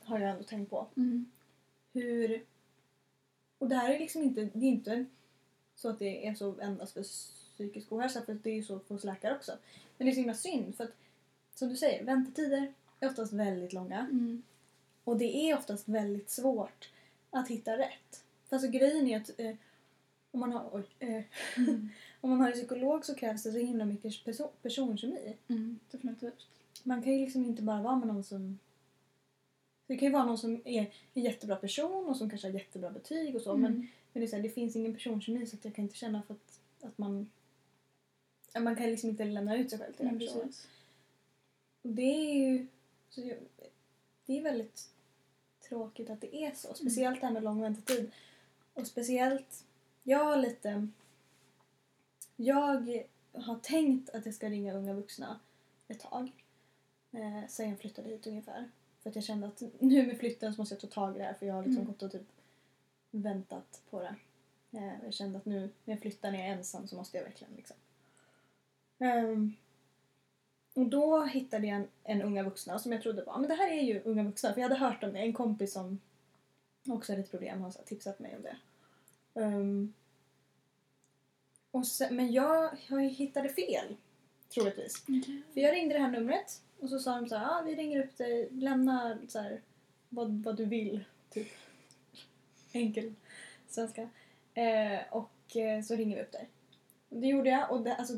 [0.03, 0.87] har jag ändå tänkt på.
[1.93, 2.45] hur...
[3.57, 5.05] Och det här är liksom inte, det är inte
[5.75, 9.03] så att det är så endast för psykisk ohälsa för det är ju så hos
[9.03, 9.51] läkare också.
[9.97, 10.95] Men det är så himla synd för att
[11.55, 14.43] som du säger, väntetider är oftast väldigt långa Mm.
[15.03, 16.89] och det är oftast väldigt svårt
[17.29, 18.23] att hitta rätt.
[18.49, 19.55] För alltså grejen är att eh,
[20.31, 21.23] om, man har, oj, eh,
[22.21, 25.35] om man har en psykolog så krävs det så himla mycket perso- personkemi.
[25.47, 25.79] Mm.
[25.91, 26.47] Definitivt.
[26.83, 28.59] Man kan ju liksom inte bara vara med någon som...
[29.87, 32.89] Det kan ju vara någon som är en jättebra person och som kanske har jättebra
[32.89, 33.87] betyg och så men, Mm.
[34.13, 36.21] men det, är så här, det finns ingen personkemi så att jag kan inte känna
[36.23, 37.29] för att, att man...
[38.53, 40.53] ja, Man kan liksom inte lämna ut sig själv till den Mm, personen.
[41.81, 42.67] det är ju...
[43.09, 43.21] Så
[44.25, 44.89] det är väldigt
[45.69, 46.73] tråkigt att det är så.
[46.73, 48.11] Speciellt det här med lång väntetid.
[48.73, 49.63] Och speciellt...
[50.03, 50.87] Jag har lite...
[52.35, 55.39] Jag har tänkt att jag ska ringa unga vuxna
[55.87, 56.31] ett tag.
[57.11, 58.69] Eh, sen jag flyttade hit ungefär.
[59.03, 61.25] För att jag kände att nu med flytten så måste jag ta tag i det
[61.25, 61.93] här för jag har liksom Mm.
[61.93, 62.27] gått och typ
[63.11, 64.15] väntat på det.
[64.71, 67.23] Eh, jag kände att nu när jag flyttar när jag är ensam så måste jag
[67.23, 67.77] verkligen liksom.
[68.99, 69.53] Ehm,
[70.73, 73.71] och då hittade jag en, en unga vuxna som jag trodde var, men det här
[73.71, 74.53] är ju unga vuxna.
[74.53, 75.99] För jag hade hört om det, en kompis som
[76.87, 78.57] också hade ett problem har tipsat mig om det.
[79.33, 79.93] Ehm,
[81.71, 83.95] och sen, men jag, jag hittade fel,
[84.53, 85.05] troligtvis.
[85.53, 88.03] För jag ringde det här numret och så sa de så här, ah, vi ringer
[88.03, 89.61] upp dig, lämna så här,
[90.09, 91.47] vad, vad du vill, typ.
[92.71, 93.13] Enkel
[93.67, 94.09] svenska.
[94.53, 96.49] Eh, och eh, så ringer vi upp dig.
[97.09, 98.13] Och det gjorde jag och det, alltså,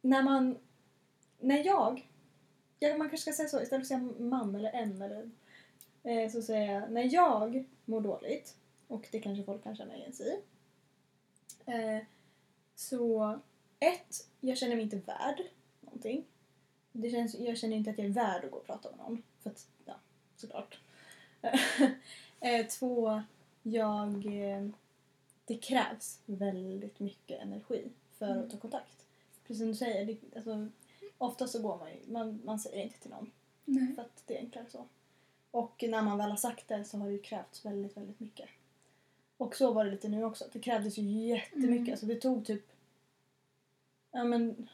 [0.00, 0.58] när man,
[1.40, 2.08] när jag,
[2.78, 5.30] ja, man kanske ska säga så istället för att säga man eller en eller
[6.02, 8.56] eh, så säger jag när jag mår dåligt
[8.88, 10.38] och det kanske folk kan känna igen sig i.
[11.72, 12.02] Eh,
[12.74, 13.38] så
[13.80, 15.42] ett, jag känner mig inte värd
[15.80, 16.24] någonting.
[16.92, 19.22] Det känns, jag känner inte att jag är värd att gå och prata med någon.
[19.42, 19.94] För att, ja,
[20.36, 20.78] såklart.
[22.40, 23.22] eh, två,
[23.62, 24.26] jag...
[24.26, 24.68] Eh,
[25.48, 28.44] det krävs väldigt mycket energi för Mm.
[28.44, 29.06] att ta kontakt.
[29.46, 30.68] Precis som du säger, det, alltså,
[31.18, 33.30] ofta så går man ju, man, man säger inte till någon.
[33.64, 33.94] Nej.
[33.94, 34.86] För att det är enklare så.
[35.50, 38.48] Och när man väl har sagt det så har det ju krävts väldigt, väldigt mycket.
[39.36, 40.44] Och så var det lite nu också.
[40.52, 41.78] Det krävdes ju jättemycket.
[41.78, 41.90] Mm.
[41.90, 42.66] Alltså det tog typ
[44.10, 44.68] ja, men,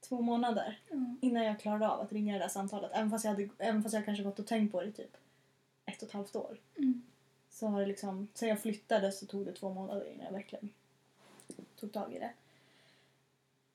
[0.00, 0.96] två månader Ja.
[1.20, 2.90] innan jag klarade av att ringa det där samtalet.
[2.94, 5.16] Även fast jag, hade, även fast jag kanske gått och tänkt på det typ
[5.86, 6.58] ett och ett halvt år.
[6.76, 7.02] Mm.
[7.50, 10.70] Så har det liksom, sen jag flyttade så tog det två månader innan jag verkligen
[11.76, 12.32] tog tag i det.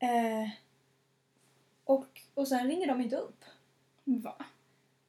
[0.08, 0.50] Eh,
[1.84, 3.46] och, och sen ringer de inte upp.
[4.04, 4.46] Va?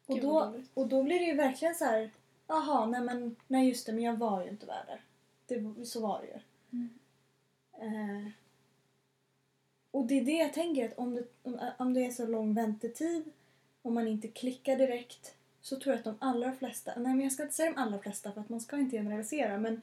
[0.07, 2.11] Och Gud, då, och då blir det ju verkligen så här.
[2.47, 5.01] Jaha, nej men nej just det, men jag var ju inte värd där.
[5.47, 6.41] Det, så var det ju.
[6.73, 6.99] Mm.
[7.73, 8.33] Eh,
[9.91, 12.55] och det är det jag tänker att om det, om, om det är så lång
[12.55, 13.25] väntetid,
[13.83, 17.33] om man inte klickar direkt, så tror jag att de allra flesta, nej men jag
[17.33, 19.83] ska inte säga de allra flesta för att man ska inte generalisera, men,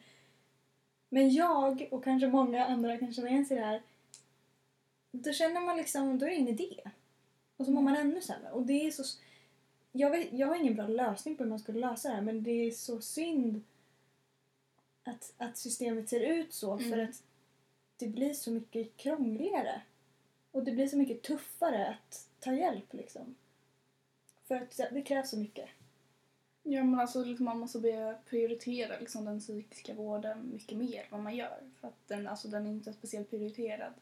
[1.10, 3.82] men jag och kanske många andra kan känna igen sig i det här,
[5.12, 6.80] då känner man liksom, då är det ingen idé.
[7.58, 8.52] Och så mår man ännu sämre.
[8.52, 9.04] Och det är så...
[9.96, 12.44] Jag, vet, jag har ingen bra lösning på hur man skulle lösa det här men
[12.44, 13.64] det är så synd
[15.04, 17.10] att, att systemet ser ut så för Mm.
[17.10, 17.24] att
[17.98, 19.82] det blir så mycket krångligare.
[20.52, 23.36] Och det blir så mycket tuffare att ta hjälp liksom.
[24.48, 25.70] För att det krävs så mycket.
[26.64, 31.08] Ja men alltså liksom, man måste börja prioritera liksom, den psykiska vården mycket mer än
[31.12, 31.60] vad man gör.
[31.80, 33.94] För att den, alltså, den är inte speciellt prioriterad.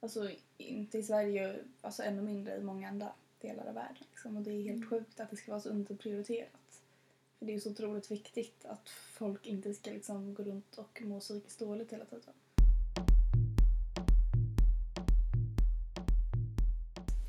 [0.00, 4.04] Alltså inte i Sverige alltså ännu mindre i många andra delar av världen.
[4.10, 4.36] Liksom.
[4.36, 4.88] Och det är helt Mm.
[4.88, 6.82] sjukt att det ska vara så underprioriterat.
[7.38, 11.20] För det är så otroligt viktigt att folk inte ska liksom, gå runt och må
[11.20, 12.34] psykiskt dåligt hela tiden.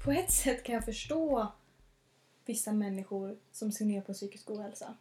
[0.04, 1.52] På ett sätt kan jag förstå
[2.46, 4.98] vissa människor som ser ner på psykisk ohälsa.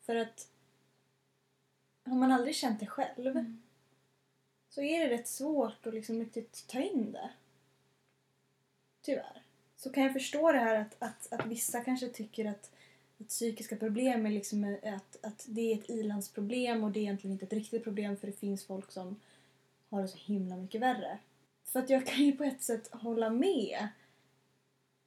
[0.00, 0.48] För att
[2.04, 3.62] har man aldrig känt det själv Mm.
[4.68, 7.30] så är det rätt svårt att liksom riktigt ta in det.
[9.02, 9.42] Tyvärr.
[9.76, 12.70] Så kan jag förstå det här att, att, att vissa kanske tycker att,
[13.20, 17.02] att psykiska problem är liksom eh, att, att det är ett ilandsproblem och det är
[17.02, 19.20] egentligen inte ett riktigt problem för det finns folk som
[19.90, 21.18] har det så himla mycket värre.
[21.64, 23.88] För att jag kan ju på ett sätt hålla med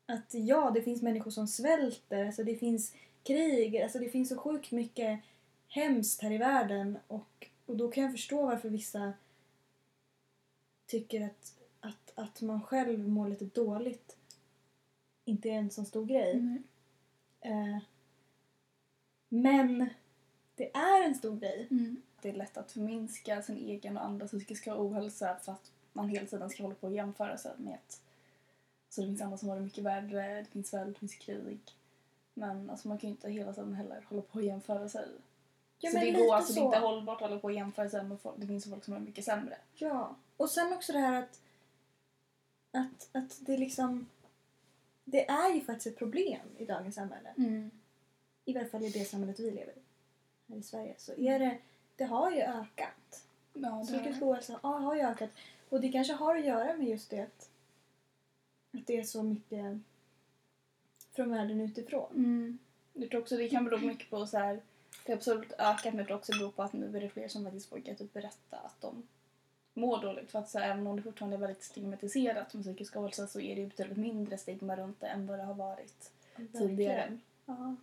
[0.05, 4.37] att ja, det finns människor som svälter, alltså det finns krig, alltså det finns så
[4.37, 5.19] sjukt mycket
[5.67, 9.13] hemskt här i världen och, och då kan jag förstå varför vissa
[10.87, 14.16] tycker att, att, att man själv mår lite dåligt
[15.27, 16.31] inte är en så stor grej.
[16.31, 16.63] Mm.
[17.41, 17.79] Eh,
[19.29, 19.89] men
[20.55, 21.67] det är en stor grej.
[21.71, 22.01] Mm.
[22.21, 26.27] Det är lätt att förminska sin egen och andras psykiska ohälsa för att man hela
[26.27, 28.01] tiden ska hålla på och jämföra sig med att
[28.89, 31.59] så det finns andra som har det mycket värre, det finns väl, det finns krig.
[32.33, 35.07] Men alltså, man kan ju inte hela tiden heller hålla på och jämföra sig.
[35.79, 36.59] Ja, så det går alltså så.
[36.59, 38.35] det är inte hållbart att hålla på och jämföra sig med folk.
[38.37, 39.57] Det finns folk som är mycket sämre.
[39.75, 40.15] Ja.
[40.37, 41.39] Och sen också det här att,
[42.71, 44.07] att, att det liksom...
[45.09, 47.33] Det är ju faktiskt ett problem i dagens samhälle.
[48.45, 49.81] I varje fall i det samhället vi lever i.
[50.47, 50.95] Här i Sverige.
[50.97, 51.57] Så är det...
[51.95, 53.25] Det har ju ökat.
[53.53, 55.29] Ja, det Psykisk ohälsa ja, har ju ökat.
[55.69, 57.49] Och det kanske har att göra med just det att,
[58.73, 59.79] att det är så mycket
[61.11, 62.11] från världen utifrån.
[62.15, 62.57] mm.
[62.93, 64.61] Jag tror också det kan bero mycket på så här.
[65.05, 67.27] Det har absolut ökat men tror också det beror på att nu är det fler
[67.27, 69.07] som faktiskt vågar typ berätta att de
[69.77, 70.31] mår dåligt.
[70.31, 73.39] För att så här, även om det fortfarande är väldigt stigmatiserat med psykisk ohälsa så
[73.39, 76.11] är det ju betydligt mindre stigma runt det än vad det har varit
[76.53, 77.17] tidigare.
[77.45, 77.75] Ja.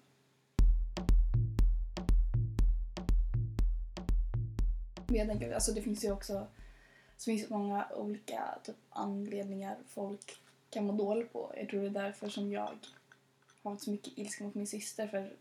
[5.07, 6.47] Men jag tänker, alltså det finns ju också
[7.17, 10.37] så finns det många olika typ, anledningar folk
[10.71, 11.53] kan må dåligt på.
[11.57, 12.61] Jag tror det är därför som jag
[13.63, 15.33] har haft så mycket ilska mot min syster för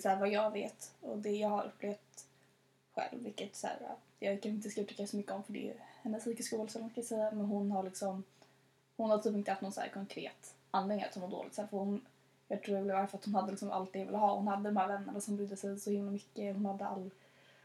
[0.00, 2.26] så här, vad jag vet och det jag har upplevt
[2.94, 3.22] själv.
[3.22, 6.24] Vilket så här, jag kan inte ska uttrycka så mycket om för det är hennes
[6.24, 7.30] psykiska ohälsa man kan säga.
[7.30, 8.24] Men hon har liksom
[8.96, 11.54] hon har typ inte haft någon så här konkret anledning att hon mår dåligt.
[11.54, 12.06] Så här, för hon,
[12.48, 14.34] jag tror det var för att hon hade liksom allt det jag ville ha.
[14.34, 16.54] Hon hade de här vännerna som brydde sig så himla mycket.
[16.54, 17.10] Hon hade all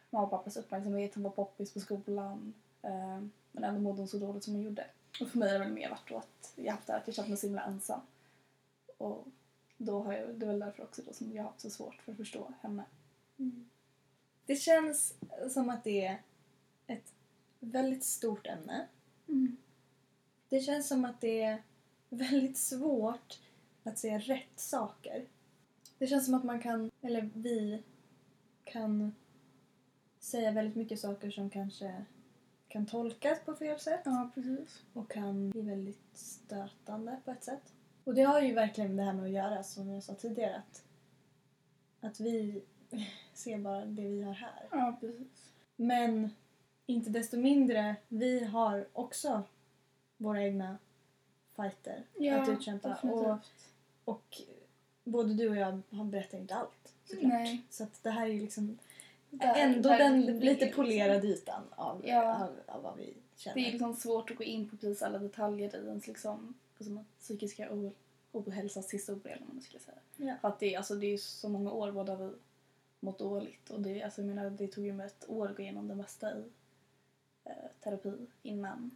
[0.09, 1.15] mamma och pappas uppmärksamhet.
[1.15, 2.53] Hon var poppis på skolan.
[2.81, 3.19] Eh,
[3.51, 4.85] men ändå mådde hon så dåligt som hon gjorde.
[5.21, 7.07] Och för mig har det väl mer varit då att jag haft det här att
[7.07, 8.01] jag känt mig så himla ensam.
[8.97, 9.27] Och
[9.77, 12.01] då har jag, det är väl därför också då som jag har haft så svårt
[12.01, 12.83] för att förstå henne.
[13.39, 13.69] Mm.
[14.45, 15.13] Det känns
[15.49, 16.21] som att det är
[17.63, 18.87] väldigt stort ämne.
[20.49, 21.63] Det känns som att det är
[22.09, 23.39] väldigt svårt
[23.83, 25.25] att säga rätt saker.
[25.97, 27.83] Det känns som att man kan, eller vi
[28.63, 29.15] kan
[30.19, 32.05] säga väldigt mycket saker som kanske
[32.67, 34.83] kan tolkas på fel sätt Ja, precis.
[34.93, 37.73] och kan bli väldigt stötande på ett sätt.
[38.03, 40.83] Och det har ju verkligen det här med att göra, som jag sa tidigare, att,
[42.01, 42.63] att vi
[43.33, 44.67] ser bara det vi har här.
[44.71, 45.51] Ja, precis.
[45.75, 46.29] Men
[46.85, 49.43] inte desto mindre, vi har också
[50.17, 50.77] våra egna
[51.55, 52.03] fighter
[52.41, 52.89] att utkämpa.
[52.89, 53.51] Och, definitivt.
[54.05, 54.41] och
[55.03, 57.31] både du och jag berättar inte allt såklart.
[57.31, 57.61] Nej.
[57.69, 58.77] Så att det här är liksom
[59.29, 62.35] Där- ändå där den ligger lite liksom- polerade ytan av, Ja.
[62.35, 63.55] av, av vad vi känner.
[63.55, 67.03] Det är liksom svårt att gå in på precis alla detaljer i ens liksom, alltså,
[67.19, 67.91] psykiska oh-
[68.31, 69.97] ohälsas historia, eller man ska säga.
[70.17, 70.35] Ja.
[70.41, 72.31] För att det, alltså, det är så många år båda vi
[72.99, 73.69] mått dåligt.
[73.69, 75.95] Och det, alltså, jag menar, det tog ju mig ett år att gå igenom det
[75.95, 76.43] mesta i
[77.83, 78.91] terapi innan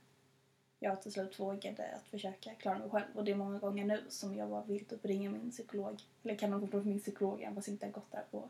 [0.79, 3.05] jag till slut vågade att försöka klara mig själv.
[3.15, 6.01] Och det är många gånger nu som jag bara vill typ ringa min psykolog.
[6.23, 8.49] Eller kan man gå på min psykolog även fast jag inte har gått där på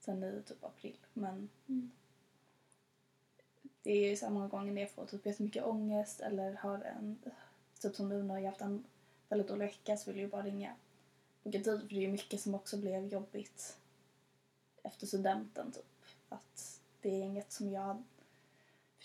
[0.00, 0.96] sen i typ april.
[1.12, 1.90] Men Mm.
[3.82, 7.18] det är ju så många gånger när jag får typ jättemycket ångest eller har en,
[7.80, 8.84] typ som nu när jag har haft en
[9.28, 10.74] väldigt dålig vecka så vill jag ju bara ringa
[11.42, 13.76] boka tid för det är mycket som också blev jobbigt
[14.82, 15.84] efter studenten typ.
[16.28, 18.02] Att det är inget som jag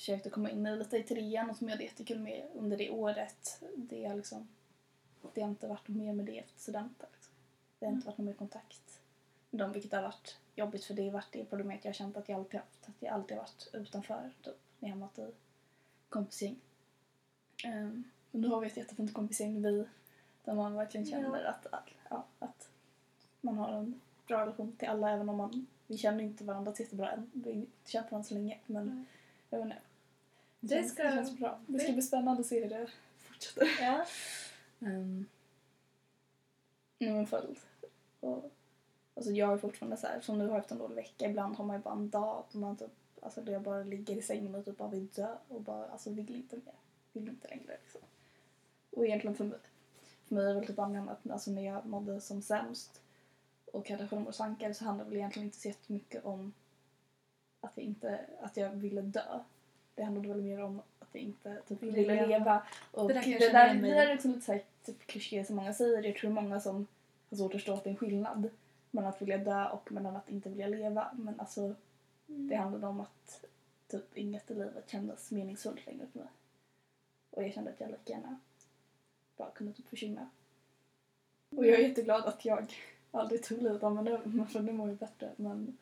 [0.01, 2.89] försökte komma in i lite i trean och som jag hade jättekul med under det
[2.89, 3.63] året.
[3.75, 4.47] Det har liksom,
[5.33, 7.09] det har inte varit mer med det efter studenten.
[7.13, 7.33] Liksom.
[7.79, 8.99] Det har inte varit någon mer kontakt
[9.49, 12.17] med dem vilket har varit jobbigt för det har varit det problemet jag har känt
[12.17, 12.87] att jag alltid haft.
[12.87, 15.31] Att jag alltid varit utanför typ när jag hamnat i
[16.09, 16.59] kompisgäng.
[17.65, 19.85] Um, men nu har vi ett jättefint kompisgäng vi
[20.43, 21.49] där man verkligen känner Ja.
[21.49, 22.69] att, att, ja, att
[23.41, 27.11] man har en bra relation till alla även om man vi känner inte varandra jättebra
[27.11, 27.31] än.
[27.33, 29.05] Vi har inte känt varandra så länge men Nej.
[29.49, 29.90] jag vet inte.
[30.61, 31.59] Det ska- det känns bra.
[31.67, 33.67] Det ska bli spännande att se hur det fortsätter.
[33.81, 34.05] Ja.
[34.79, 35.25] Um,
[36.99, 37.59] nej men följd.
[38.19, 38.51] Och,
[39.15, 41.55] alltså jag är fortfarande så här, som nu har jag haft en dålig vecka, ibland
[41.55, 44.21] har man ju bara en dag då man typ, alltså då jag bara ligger i
[44.21, 46.73] sängen och typ bara vill dö och bara alltså vill inte mer.
[47.13, 48.01] Vill inte längre liksom.
[48.91, 49.59] Och egentligen för mig,
[50.27, 53.01] för mig är väl typ anledningen att alltså när jag mådde som sämst
[53.65, 56.53] och hade självmordstankar så handlade det väl egentligen inte så jättemycket om
[57.61, 59.39] att jag inte, att jag ville dö.
[59.95, 62.25] Det handlade väl mer om att jag inte typ, Ville leva.
[62.25, 62.63] leva.
[62.91, 65.55] Och Det där det, där, det där är liksom lite så här, typ kliché som
[65.55, 66.03] många säger.
[66.03, 66.87] Jag tror många som
[67.29, 68.49] har svårt att förstå att det är en skillnad
[68.91, 71.11] mellan att vilja dö och mellan att inte vilja leva.
[71.13, 71.75] Men alltså
[72.25, 73.45] det handlade om att
[73.87, 76.27] typ inget i livet kändes meningsfullt längre för mig.
[77.29, 78.39] Och jag kände att jag lika gärna
[79.37, 80.29] bara kunde typ försvinna.
[81.49, 82.73] Och jag är jätteglad att jag
[83.11, 85.29] aldrig tog livet av mig nu, för nu mår jag bättre.
[85.35, 85.77] Men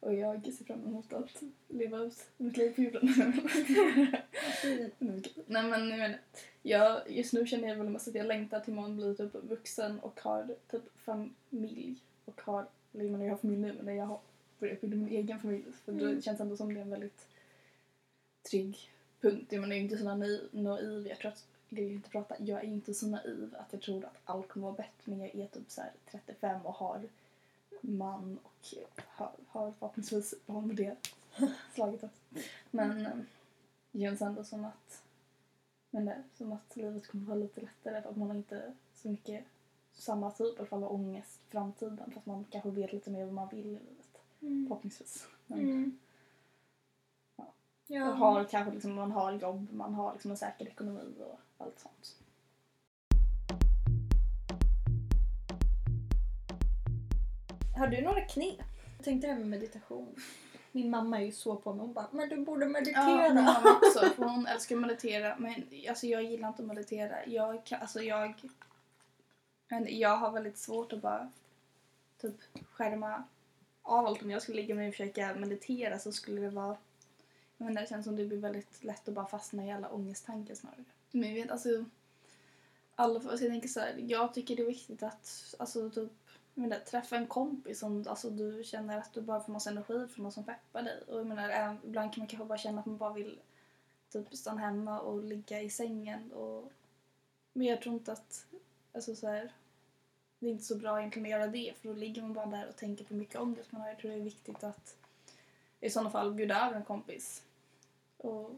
[0.00, 3.02] Och jag ser fram emot att leva ut mitt liv på jorden.
[5.46, 6.18] Nej men jag menar,
[6.62, 10.00] jag, just nu känner jag väl mest att jag längtar till man blir typ vuxen
[10.00, 13.92] och har typ familj och har, eller jag menar jag har familj nu men när
[13.92, 14.20] jag har
[14.58, 16.16] börjat bilda min egen familj för Mm.
[16.16, 17.26] det känns ändå som det är en väldigt
[18.50, 18.78] trygg
[19.20, 19.46] punkt.
[19.52, 22.34] Jag menar jag är inte så naiv, naiv jag tror att jag vill inte prata,
[22.38, 25.34] jag är inte så naiv att jag tror att allt kommer vara bättre när jag
[25.34, 27.02] är typ så här 35 och har
[27.82, 28.74] man och
[29.06, 30.96] har, har förhoppningsvis barn med det
[31.74, 32.18] slaget också.
[32.70, 33.12] Men eh,
[33.92, 35.02] det känns ändå som att,
[35.90, 39.08] men det, som att livet kommer vara lite lättare för att man har inte så
[39.08, 39.44] mycket
[39.92, 43.24] samma typ i alla fall av ångest i framtiden fast man kanske vet lite mer
[43.24, 44.22] vad man vill i livet.
[44.40, 44.66] Mm.
[44.68, 45.26] Förhoppningsvis.
[45.46, 45.98] Men Mm.
[47.36, 47.52] Ja.
[47.86, 48.04] Ja.
[48.04, 51.80] man har kanske liksom, man har jobb, man har liksom en säker ekonomi och allt
[51.80, 52.16] sånt.
[57.80, 58.58] Har du några knep?
[58.96, 60.14] Jag tänkte det här med meditation.
[60.72, 61.80] Min mamma är ju så på mig.
[61.80, 63.10] Hon bara, men du borde meditera.
[63.10, 64.00] Ja, min mamma också.
[64.00, 65.36] För hon älskar att meditera.
[65.38, 67.26] Men alltså, jag gillar inte att meditera.
[67.26, 68.34] Jag, kan, alltså, jag,
[69.68, 71.30] men jag har väldigt svårt att bara
[72.20, 72.36] typ
[72.72, 73.24] skärma
[73.82, 74.22] av allt.
[74.22, 76.76] Om jag skulle ligga mig och försöka meditera så skulle det vara...
[77.56, 80.54] Jag menar, det känns som det blir väldigt lätt att bara fastna i alla ångesttankar
[80.54, 80.84] snarare.
[81.10, 81.84] Men jag vet, alltså...
[82.94, 86.12] Alla, alltså, jag tänker så här, jag tycker det är viktigt att alltså, typ,
[86.60, 90.06] jag menar, träffa en kompis som alltså, du känner att du bara får massa energi
[90.08, 91.02] från någon som peppar dig.
[91.08, 93.40] Och jag menar, ibland kan man kanske bara känna att man bara vill
[94.10, 96.32] typ stanna hemma och ligga i sängen.
[96.32, 96.72] Och,
[97.52, 98.46] men jag tror inte att
[98.92, 99.52] alltså, så här,
[100.38, 102.68] det är inte så bra egentligen att göra det för då ligger man bara där
[102.68, 103.88] och tänker på mycket ångest man har.
[103.88, 104.96] Jag tror det är viktigt att
[105.80, 107.42] i sådana fall bjuda över en kompis.
[108.16, 108.50] Och,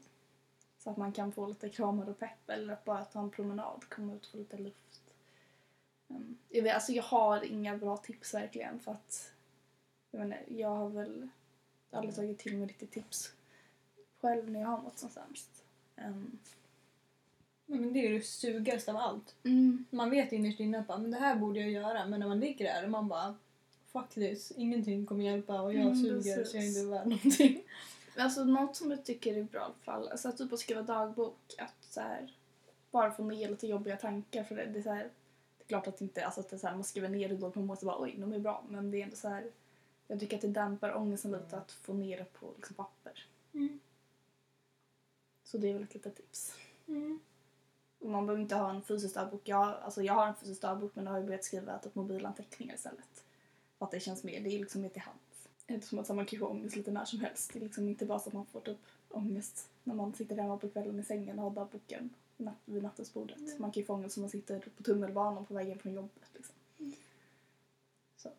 [0.78, 3.84] så att man kan få lite kramar och pepp eller att bara ta en promenad,
[3.88, 5.01] komma ut och få lite luft.
[6.16, 9.32] Um, jag, vet, alltså jag har inga bra tips verkligen för att
[10.10, 11.28] jag, menar, jag har väl
[11.90, 13.32] aldrig tagit till mig riktigt tips
[14.20, 15.64] själv när jag har mått som sämst.
[15.96, 16.38] Um,
[17.66, 19.34] Men det är ju det sugaste av allt.
[19.44, 22.06] mm, Man vet innerst inne att men det här borde jag göra.
[22.06, 23.34] Men när man ligger där och man bara
[23.92, 26.50] fuck this, ingenting kommer hjälpa och jag Mm, suger precis.
[26.50, 27.62] så jag är inte värd någonting.
[28.16, 31.36] Alltså något som jag tycker är bra i alla fall, alltså typ att skriva dagbok,
[31.58, 32.32] att så här,
[32.90, 35.10] bara få ner lite jobbiga tankar för det, det är så här,
[35.72, 37.60] klart att inte, alltså att det är så här, man skriver ner det då på
[37.60, 39.50] måste bara oj, de är bra, men det är ändå så här,
[40.06, 43.26] jag tycker att det dämpar ångesten lite att få ner det på liksom, papper.
[43.52, 43.80] Mm.
[45.44, 46.54] Så det är väl ett litet tips.
[46.88, 47.20] Mm.
[47.98, 49.40] Man behöver inte ha en fysisk dagbok.
[49.44, 52.74] Jag, alltså jag har en fysisk dagbok men jag har ju börjat skriva typ mobilanteckningar
[52.74, 53.24] istället.
[53.78, 55.48] För att det känns mer, det är liksom mer till hands.
[55.66, 57.52] Det är inte som att man kan få ångest lite när som helst.
[57.52, 60.56] Det är liksom inte bara så att man får typ ångest när man sitter hemma
[60.56, 63.38] på kvällen i sängen och har dagboken natt, vid nattduksbordet.
[63.38, 63.54] Mm.
[63.58, 66.30] Man kan ju få ångest om man sitter på tunnelbanan på vägen från jobbet.
[66.34, 66.54] Liksom.
[66.78, 66.92] Mm.
[68.16, 68.30] Så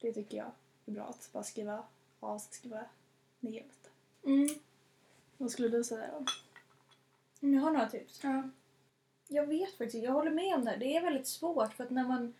[0.00, 0.50] det tycker jag
[0.86, 1.84] är bra att bara skriva
[2.20, 2.84] av sig, skriva
[3.40, 3.90] ner lite.
[4.24, 4.48] Mm.
[5.36, 6.24] Vad skulle du säga då?
[7.48, 8.20] Jag har några tips.
[8.22, 8.50] Ja.
[9.28, 10.78] Jag vet faktiskt jag håller med om det här.
[10.78, 12.34] Det är väldigt svårt för att när man,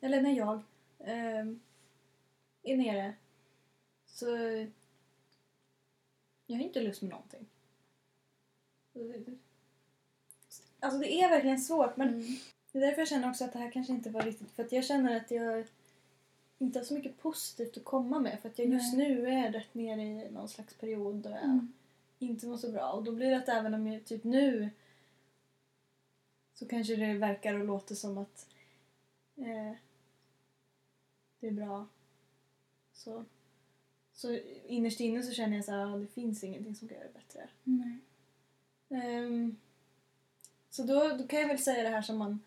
[0.00, 0.62] eller när jag
[0.98, 1.60] ehm,
[2.62, 3.14] är nere
[4.06, 4.26] så
[6.46, 7.46] jag har inte lust med någonting.
[10.80, 12.26] Alltså det är verkligen svårt men Mm.
[12.72, 14.72] det är därför jag känner också att det här kanske inte var riktigt för att
[14.72, 15.66] jag känner att jag
[16.58, 19.74] inte har så mycket positivt att komma med för att jag just nu är rätt
[19.74, 21.72] nere i någon slags period där jag Mm.
[22.18, 22.92] inte mår så bra.
[22.92, 24.70] Och då blir det att även om jag typ nu
[26.54, 28.46] så kanske det verkar och låter som att
[29.36, 29.72] eh,
[31.40, 31.86] det är bra.
[32.92, 33.24] Så,
[34.12, 37.06] så innerst inne så känner jag så här, "Ja, det finns ingenting som kan göra
[37.08, 37.48] det bättre.
[37.64, 37.98] Nej.
[38.88, 39.56] Ehm,
[40.70, 42.40] så då, då kan jag väl säga det här som, man,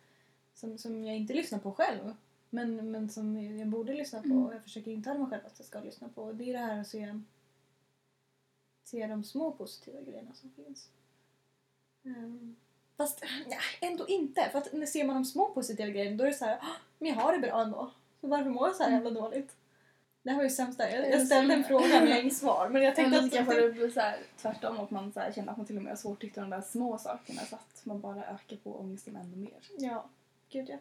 [0.54, 2.14] som, som jag inte lyssnar på själv.
[2.50, 4.46] Men, men som jag borde lyssna på Mm.
[4.46, 6.32] och jag försöker intala mig själv att jag ska lyssna på.
[6.34, 7.20] Det är det här att se,
[8.84, 10.90] se de små positiva grejerna som finns.
[12.04, 12.56] Ehm,
[12.98, 14.50] fast ja, ändå inte.
[14.52, 16.76] För att när ser man de små positiva grejerna då är det så här, "Ah,
[17.00, 17.92] men jag har det bra ändå.
[18.22, 19.56] Så varför mår jag så här jävla dåligt?
[20.24, 20.92] Det här var ju sämsta.
[20.92, 22.70] Jag, jag ställde en fråga men jag inget svar.
[22.70, 23.32] Men jag tänkte att...
[23.34, 25.84] kanske det blir så här, tvärtom att man så här, känner att man till och
[25.84, 28.80] med har svårt att hitta de där små sakerna så att man bara ökar på
[28.80, 29.60] ångesten ännu mer.
[29.78, 30.06] Ja,
[30.50, 30.78] gud ja.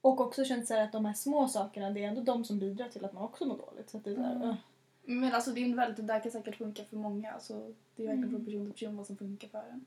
[0.00, 2.88] Och också känt så att de här små sakerna, det är ändå de som bidrar
[2.88, 3.90] till att man också mår dåligt.
[3.90, 4.48] Så att det är här, Mm.
[4.48, 4.56] "Ugh."
[5.04, 7.32] Men alltså det är väldigt, det där kan säkert funka för många.
[7.32, 7.54] Alltså,
[7.96, 8.30] det är verkligen Mm.
[8.30, 9.84] från person till person vad som funkar för en.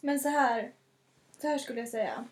[0.00, 0.72] Men så här,
[1.40, 2.24] så här skulle jag säga.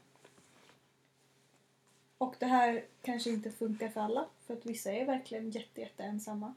[2.22, 6.02] Och det här kanske inte funkar för alla, för att vissa är verkligen jätte, jätte
[6.02, 6.54] ensamma.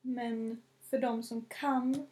[0.00, 2.06] Men för de som kan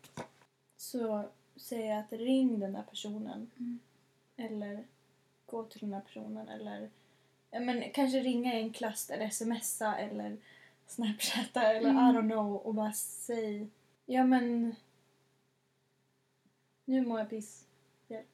[0.76, 3.50] så säger jag att ring den där personen.
[3.58, 3.78] Mm.
[4.36, 4.84] Eller
[5.46, 6.90] gå till den där personen eller
[7.50, 10.36] men kanske ringa i en klass eller smsa eller
[10.86, 12.16] snapchatta eller Mm.
[12.16, 13.68] I don't know och bara säg
[14.06, 14.76] ja men
[16.84, 17.66] nu mår jag piss.
[18.08, 18.26] Hjälp.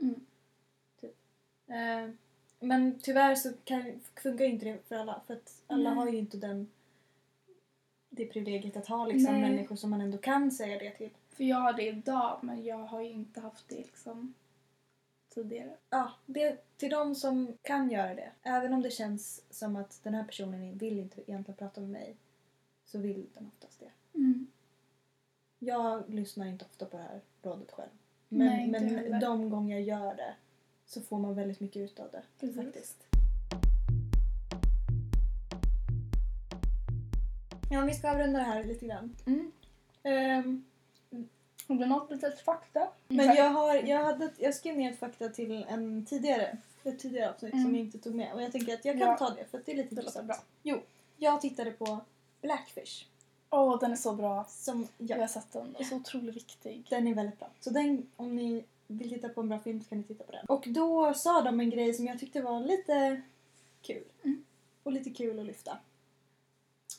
[0.00, 0.26] Mm.
[1.66, 2.14] Eh,
[2.62, 5.98] men tyvärr så kan, funkar ju inte det för alla för att alla Nej.
[5.98, 6.68] har ju inte den
[8.08, 9.50] det privilegiet att ha liksom Nej.
[9.50, 11.10] människor som man ändå kan säga det till.
[11.30, 14.34] För jag har det idag men jag har ju inte haft det liksom
[15.28, 15.76] tidigare.
[15.90, 18.30] Ja, det, till de som kan göra det.
[18.42, 22.16] Även om det känns som att den här personen vill inte egentligen prata med mig
[22.84, 24.18] så vill den oftast det.
[24.18, 24.46] Mm.
[25.58, 27.90] Jag lyssnar inte ofta på det här rådet själv.
[28.28, 28.66] Men, Nej,
[29.10, 30.34] men de gånger jag gör det
[30.92, 32.22] så får man väldigt mycket ut av det.
[32.40, 32.56] Precis.
[32.56, 32.96] Faktiskt.
[37.70, 39.16] Ja, vi ska avrunda det här lite grann.
[39.26, 39.52] Mm.
[40.02, 40.64] Ehm,
[41.68, 42.88] Har du något litet fakta?
[43.08, 47.30] men jag, har, jag, hade, jag skrev ner ett fakta till en tidigare, ett tidigare
[47.30, 47.64] avsnitt Mm.
[47.64, 48.32] som jag inte tog med.
[48.34, 49.16] Och jag tänker att jag kan Ja.
[49.16, 50.26] ta det för att det är lite Det intressant.
[50.62, 50.80] bra.
[51.16, 52.00] Jag tittade på
[52.42, 53.06] Blackfish.
[53.50, 54.44] Åh, den är så bra.
[54.48, 55.72] Som, Jag har ja, sett den.
[55.72, 56.86] Den är så otroligt viktig.
[56.90, 57.48] den är väldigt bra.
[57.60, 58.64] Så den, om ni
[58.98, 60.46] vill titta på en bra film så kan ni titta på den.
[60.46, 63.22] Och då sa de en grej som jag tyckte var lite
[63.82, 64.04] kul.
[64.22, 64.44] Mm.
[64.82, 65.78] Och lite kul att lyfta.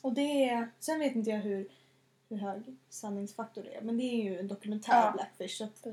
[0.02, 1.68] Och det är, sen vet inte jag hur,
[2.28, 3.82] hur hög sanningsfaktor det är.
[3.82, 5.12] Men det är ju en dokumentär Ja.
[5.12, 5.56] Blackfish.
[5.58, 5.86] Så att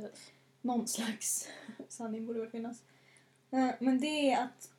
[0.61, 1.47] någon slags
[1.89, 2.81] sanning borde väl finnas.
[3.51, 4.71] Eh, Men det är att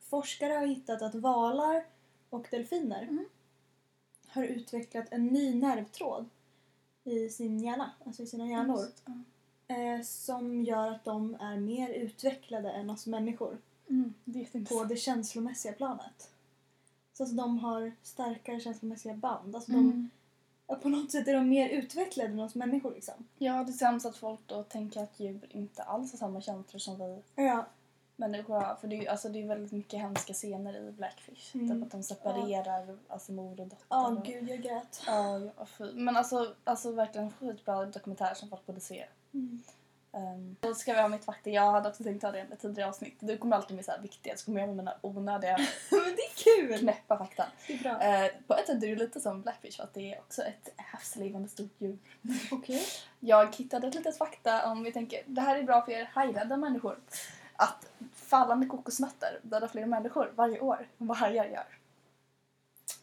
[0.00, 1.84] forskare har hittat att valar
[2.30, 3.24] och delfiner Mm.
[4.26, 6.28] har utvecklat en ny nervtråd
[7.04, 8.86] i sin hjärna, alltså i sina hjärnor.
[9.04, 9.12] Ja.
[9.72, 13.58] Eh, som gör att de är mer utvecklade än oss människor
[13.88, 16.30] Mm, det är på det känslomässiga planet.
[17.12, 19.54] Så att de har starkare känslomässiga band.
[19.56, 20.10] Alltså de, Mm.
[20.66, 23.14] ja, på något sätt är de mer utvecklade än oss människor liksom.
[23.38, 26.98] Ja, det sämst att folk då tänker att djur inte alls har samma känslor som
[26.98, 27.66] vi Ja.
[28.16, 28.74] människor har.
[28.74, 31.54] För det är alltså, det är väldigt mycket hemska scener i Blackfish.
[31.54, 31.68] Mm.
[31.74, 33.78] Typ att de separerar alltså mor och dotter.
[33.88, 35.02] Ja, och- gud jag grät.
[35.06, 35.92] Ja, ja, fy.
[35.92, 39.04] Men alltså, alltså verkligen skitbra dokumentär som folk borde se.
[39.34, 39.62] Mm.
[40.14, 41.50] Um, då ska vi ha mitt fakta.
[41.50, 43.16] Jag hade också tänkt ta det i ett tidigare avsnitt.
[43.20, 45.56] Du kommer alltid med så här viktiga, så kommer jag med mina onödiga
[45.90, 46.78] Men det är kul!
[46.78, 47.46] knäppa fakta.
[47.66, 48.02] Det är bra.
[48.02, 50.42] Eh, på ett sätt är det ju lite som Blackfish för att det är också
[50.42, 51.98] ett havslevande stort djur.
[52.52, 52.82] Okej.
[53.20, 56.56] Jag hittade ett litet fakta om vi tänker, det här är bra för er hajrädda
[56.56, 56.98] människor.
[57.56, 61.78] Att fallande kokosnötter dödar fler människor varje år än vad hajar gör.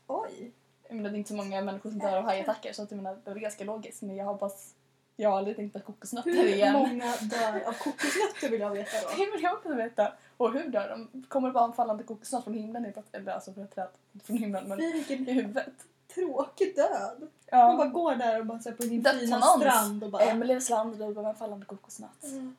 [0.07, 0.51] Oj.
[0.88, 2.97] Jag menar, det är inte så många människor som dör av hajattacker så att jag
[2.97, 4.73] menar, det är ganska logiskt men jag hoppas
[5.20, 6.74] jag har aldrig tänkt på kokosnötter Hur igen.
[6.74, 9.09] många dör av kokosnötter vill jag veta då?
[9.26, 10.13] Det vill jag också veta.
[10.38, 11.24] Och hur dör de?
[11.28, 12.93] Kommer det bara en fallande kokosnöt från himlen?
[13.11, 13.88] Eller alltså från ett träd?
[14.24, 15.74] Från himlen men Fy, vilken i huvudet.
[16.15, 17.17] tråkig död.
[17.51, 17.91] Man bara Ja.
[17.91, 19.61] går där och bara så på sin fina Dödsannons.
[19.61, 20.24] strand och bara...
[20.24, 22.24] Emelies land dog av en fallande kokosnöt.
[22.24, 22.55] Mm.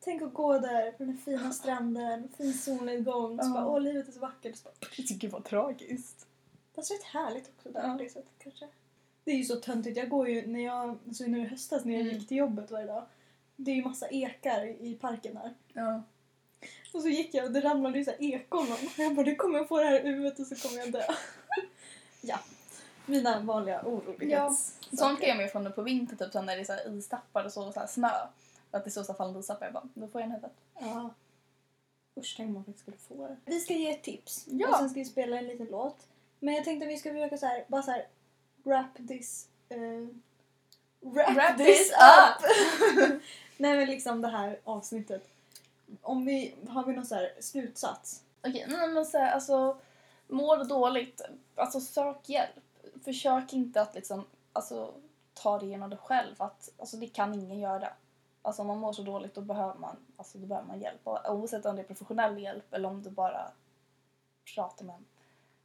[0.00, 3.52] Tänk att gå där på den fina stranden, fin solnedgång, så Ja.
[3.52, 4.56] bara åh livet är så vackert.
[4.56, 4.74] Så bara,
[5.20, 6.26] det var tragiskt.
[6.74, 7.92] Fast rätt härligt också där Ja.
[7.92, 8.66] på det sättet kanske.
[9.28, 9.96] Det är ju så töntigt.
[9.96, 12.14] Jag går ju när jag, alltså nu i höstas när jag Mm.
[12.14, 13.06] gick till jobbet varje dag.
[13.56, 15.54] Det är ju massa ekar i parken här.
[15.72, 16.02] Ja.
[16.94, 18.72] Och så gick jag och det ramlade ju så ekollon.
[18.72, 20.92] Och jag bara, nu kommer jag få det här i huvudet och så kommer jag
[20.92, 21.02] dö.
[22.20, 22.40] ja.
[23.06, 24.78] Mina vanliga orolighets...
[24.92, 27.44] Sånt kan jag med från på vinter typ så när det är så här istappar
[27.44, 28.10] och så, och så här snö.
[28.70, 29.66] Att det står så fallande istappar.
[29.66, 30.56] Jag bara, då får jag en huvudet.
[30.80, 31.14] Ja.
[32.16, 33.36] Usch, tänk om man faktiskt skulle få det.
[33.44, 34.44] Vi ska ge ett tips.
[34.50, 34.68] Ja.
[34.68, 36.06] Och sen ska vi spela en liten låt.
[36.40, 38.06] Men jag tänkte att vi ska försöka så här, bara så här,
[38.68, 39.48] wrap this...
[39.68, 40.06] eh,
[41.00, 43.20] wrap, Wrap this this up!
[43.56, 45.28] Nej men liksom det här avsnittet.
[46.02, 48.22] Om vi, har vi någon så här slutsats?
[48.40, 49.76] Okej, nej men så här, alltså
[50.26, 51.22] mår du dåligt,
[51.54, 52.50] alltså sök hjälp.
[53.04, 54.94] Försök inte att liksom, alltså
[55.34, 56.42] ta det igenom dig själv.
[56.42, 57.88] Att, alltså det kan ingen göra.
[58.42, 61.00] Alltså om man mår så dåligt då behöver man, alltså, då behöver man hjälp.
[61.04, 63.50] Och oavsett om det är professionell hjälp eller om du bara
[64.54, 65.04] pratar med en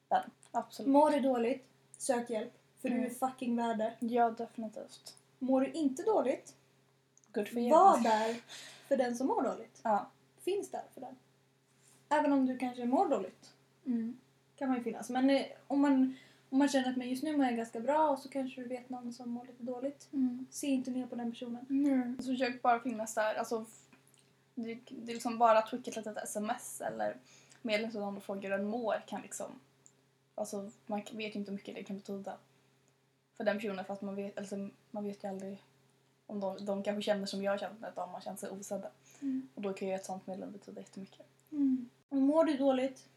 [0.10, 0.32] vän.
[0.52, 0.92] Absolut.
[0.92, 2.54] Mår du dåligt, sök hjälp.
[2.84, 3.16] För du är Mm.
[3.16, 3.94] fucking värd det.
[4.00, 5.18] Ja, definitivt.
[5.40, 6.56] Mår du inte dåligt,
[7.34, 7.70] Good for you.
[7.72, 8.36] var där
[8.88, 9.80] för den som mår dåligt.
[9.84, 10.10] Ja.
[10.42, 11.16] Finns där för den.
[12.10, 13.54] Även om du kanske mår dåligt.
[13.86, 14.18] Mm.
[14.56, 15.10] kan man ju finnas.
[15.10, 16.16] Men eh, om, man,
[16.50, 18.68] om man känner att men just nu mår jag ganska bra och så kanske du
[18.68, 20.08] vet någon som mår lite dåligt.
[20.14, 20.46] Mm.
[20.52, 21.66] Se inte ner på den personen.
[21.70, 22.18] Mm.
[22.18, 23.36] Så försök bara finnas där.
[23.36, 23.66] Alltså,
[24.56, 27.18] det, det är liksom bara att skicka ett litet sms eller
[27.62, 29.60] meddelande om du frågar hur den mår kan liksom...
[30.36, 32.38] Alltså, man vet ju inte hur mycket det kan betyda
[33.38, 34.56] för den personen för att man vet, alltså,
[34.92, 35.64] man vet ju aldrig
[36.26, 38.90] om de, de kanske känner som jag känner att de har känt sig osedda.
[39.22, 39.50] Mm.
[39.56, 41.26] Och då kan ju ett sånt meddelande betyda jättemycket.
[42.10, 43.08] Och mår du dåligt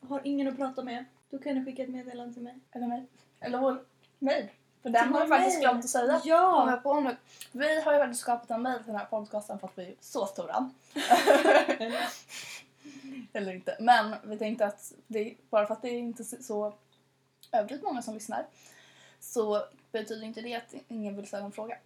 [0.00, 2.58] och har ingen att prata med, då kan du skicka ett meddelande till mig.
[2.70, 3.06] Eller mig.
[3.40, 3.84] Eller vår
[4.18, 4.48] mail.
[4.82, 6.20] För den har vi faktiskt glömt att säga.
[6.24, 6.70] Ja!
[6.70, 7.16] jag på nu.
[7.52, 9.94] Vi har ju faktiskt skapat en mail till den här podcasten för att vi är
[10.00, 10.70] så stora.
[13.32, 13.76] Eller inte.
[13.80, 16.74] Men vi tänkte att det, bara för att det är inte så-
[17.52, 18.46] övrigt många som lyssnar
[19.20, 19.62] så
[19.92, 21.78] betyder inte det att ingen vill ställa en fråga.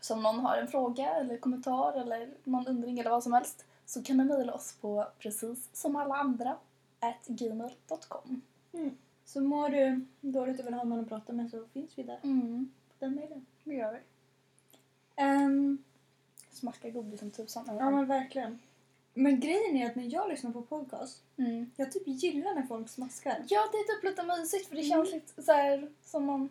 [0.00, 3.64] Så om någon har en fråga eller kommentar eller någon undring eller vad som helst
[3.86, 6.56] så kan du mejla oss på precis som alla andra
[7.00, 8.40] at gmail.com.
[9.24, 12.18] Så mår du dåligt och vill ha någon att prata med så finns vi där
[12.22, 13.46] Mm, på den mejlen.
[13.64, 13.98] det gör vi.
[15.16, 15.78] Ehm,
[16.50, 17.64] Smackar godis som tusan.
[17.78, 18.58] ja men verkligen.
[19.14, 21.70] Men grejen är att när jag lyssnar på podcast, Mm.
[21.76, 23.44] jag typ gillar när folk smaskar.
[23.48, 24.90] Ja, det är typ lite mysigt för det Mm.
[24.90, 26.48] känns lite så här som man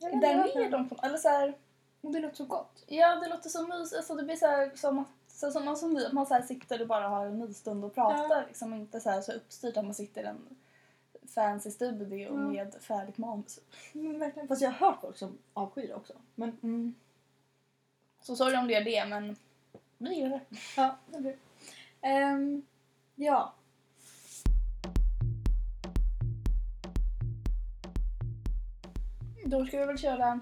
[0.00, 0.88] vet där med dem.
[1.02, 1.58] Eller så här,
[2.00, 2.84] Och det låter så gott.
[2.86, 3.96] ja det låter så mysigt.
[3.96, 6.42] Alltså det blir så här som att så som man, som vi, man så här
[6.42, 8.46] sitter och bara har en mysstund och pratar.
[8.46, 10.56] Liksom inte så här så uppstyrt att man sitter i en
[11.34, 12.32] fancy studio Ja.
[12.32, 13.60] med färdigt manus.
[13.92, 14.48] Men verkligen.
[14.48, 16.12] Fast jag har hört folk som avskyr det också.
[16.34, 16.94] Men Mm.
[18.22, 19.36] Så sorry om det är det men
[19.98, 20.56] vi gillar det.
[20.76, 21.36] ja, det blir
[22.02, 22.62] Ehm,
[23.14, 23.54] Ja.
[29.44, 30.40] Då ska vi väl köra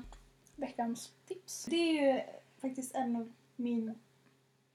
[0.57, 1.65] veckans tips.
[1.65, 2.23] Det är ju
[2.61, 3.95] faktiskt en av min...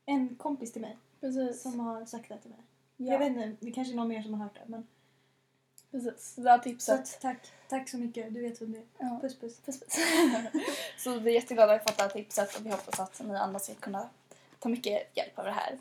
[0.05, 1.61] En kompis till mig Precis.
[1.61, 2.59] som har sagt det till mig.
[2.97, 4.61] Ja, Jag vet inte, det kanske är någon mer som har hört det.
[4.65, 4.87] Men...
[5.91, 6.35] precis.
[6.35, 6.99] Det här Så tipset.
[6.99, 7.51] att, tack.
[7.69, 8.33] Tack så mycket.
[8.33, 8.83] Du vet vem det är.
[8.97, 9.19] Ja.
[9.21, 9.59] Puss puss.
[9.59, 9.95] Puss, puss.
[10.97, 13.35] så vi är jätteglada att vi fått det här tipset och vi hoppas att ni
[13.35, 14.09] andra ska kunna
[14.59, 15.77] ta mycket hjälp av det här.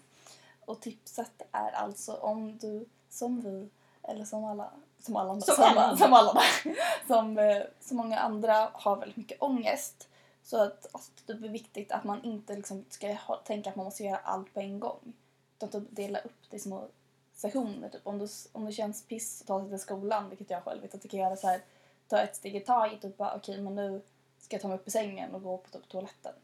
[0.67, 3.69] Och tipset är alltså om du som vi,
[4.03, 5.97] eller som alla, som alla, Som alla andra.
[5.97, 6.43] som, alla
[7.07, 10.09] som, eh, så många andra har väldigt mycket ångest.
[10.43, 13.85] Så att alltså, det är viktigt att man inte liksom ska ha, tänka att man
[13.85, 15.13] måste göra allt på en gång.
[15.57, 16.89] Utan typ dela upp det i små
[17.35, 17.89] sessioner.
[17.89, 18.07] Typ.
[18.07, 20.95] Om, du, om det känns piss att ta sig till skolan, vilket jag själv vet
[20.95, 21.61] att jag kan göra så här
[22.09, 23.03] ta ett steg i taget.
[23.03, 24.03] Typ bara, okej, men nu
[24.39, 26.35] ska jag ta mig upp i sängen och gå på typ, toaletten.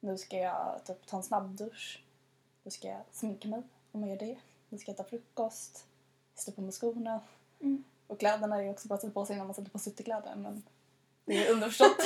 [0.00, 2.04] Nu ska jag typ, ta en snabbdusch.
[2.62, 4.38] Nu ska jag sminka mig om jag gör det.
[4.68, 5.86] Nu ska jag äta frukost.
[6.34, 7.20] Stå på mig skorna.
[7.60, 7.84] Mm.
[8.06, 9.92] Och kläderna är ju också bara att sätta på sig innan man sätter på sig
[9.92, 10.36] ytterkläder.
[10.36, 10.62] Men
[11.24, 11.98] det är underförstått.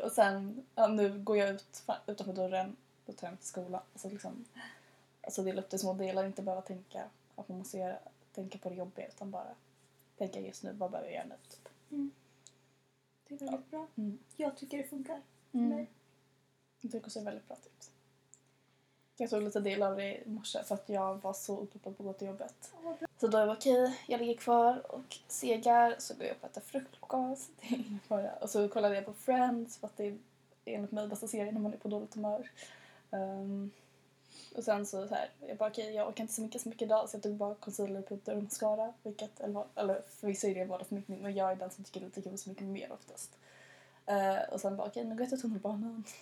[0.02, 2.76] och sen, ja, nu går jag ut utanför dörren.
[3.06, 3.82] Då tar jag mig till skolan.
[3.92, 4.44] Alltså, liksom,
[5.22, 6.24] alltså dela upp det i små delar.
[6.24, 7.04] Inte behöva tänka
[7.36, 7.98] att man måste göra,
[8.34, 9.06] tänka på det jobbiga.
[9.06, 9.54] Utan bara
[10.16, 11.36] tänka just nu, vad behöver jag göra nu?
[11.48, 11.68] Typ.
[13.28, 13.86] Det är väldigt bra.
[13.96, 14.18] Mm.
[14.36, 15.22] Jag tycker det funkar.
[15.52, 15.68] Mm.
[15.68, 15.90] mig.
[16.80, 17.90] Jag tycker också det är väldigt bra tips.
[19.20, 22.02] Jag tog lite del av det i morse för att jag var så upppeppad på
[22.02, 22.72] att gå till jobbet.
[23.20, 26.50] Så då var jag okej, jag ligger kvar och segar så går jag upp och
[26.50, 27.50] äter frukost.
[28.40, 30.18] Och så kollade jag på Friends för att det är
[30.64, 32.50] enligt mig bästa serien när man är på dåligt humör.
[33.10, 33.70] Ehm,
[34.56, 36.82] och sen så, så här, jag bara okej, jag orkar inte så mycket så mycket
[36.82, 38.92] idag så jag tog bara concealer, puder och mascara.
[39.02, 42.22] Vilket, eller, eller förvisso är det vardagssminkning men jag är den som tycker det är
[42.22, 43.38] kul så mycket mer oftast.
[44.06, 46.04] Eh, och sen bara okej, nu går jag till tunnelbanan.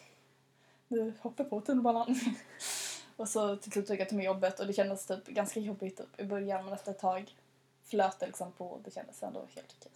[0.88, 2.20] Nu hoppar jag på tunnelbanan.
[3.16, 5.96] och så till slut tog jag till mig jobbet och det kändes typ ganska jobbigt
[5.96, 7.36] typ, i början men efter ett tag
[7.84, 9.92] flöt det liksom på och det kändes ändå helt okej.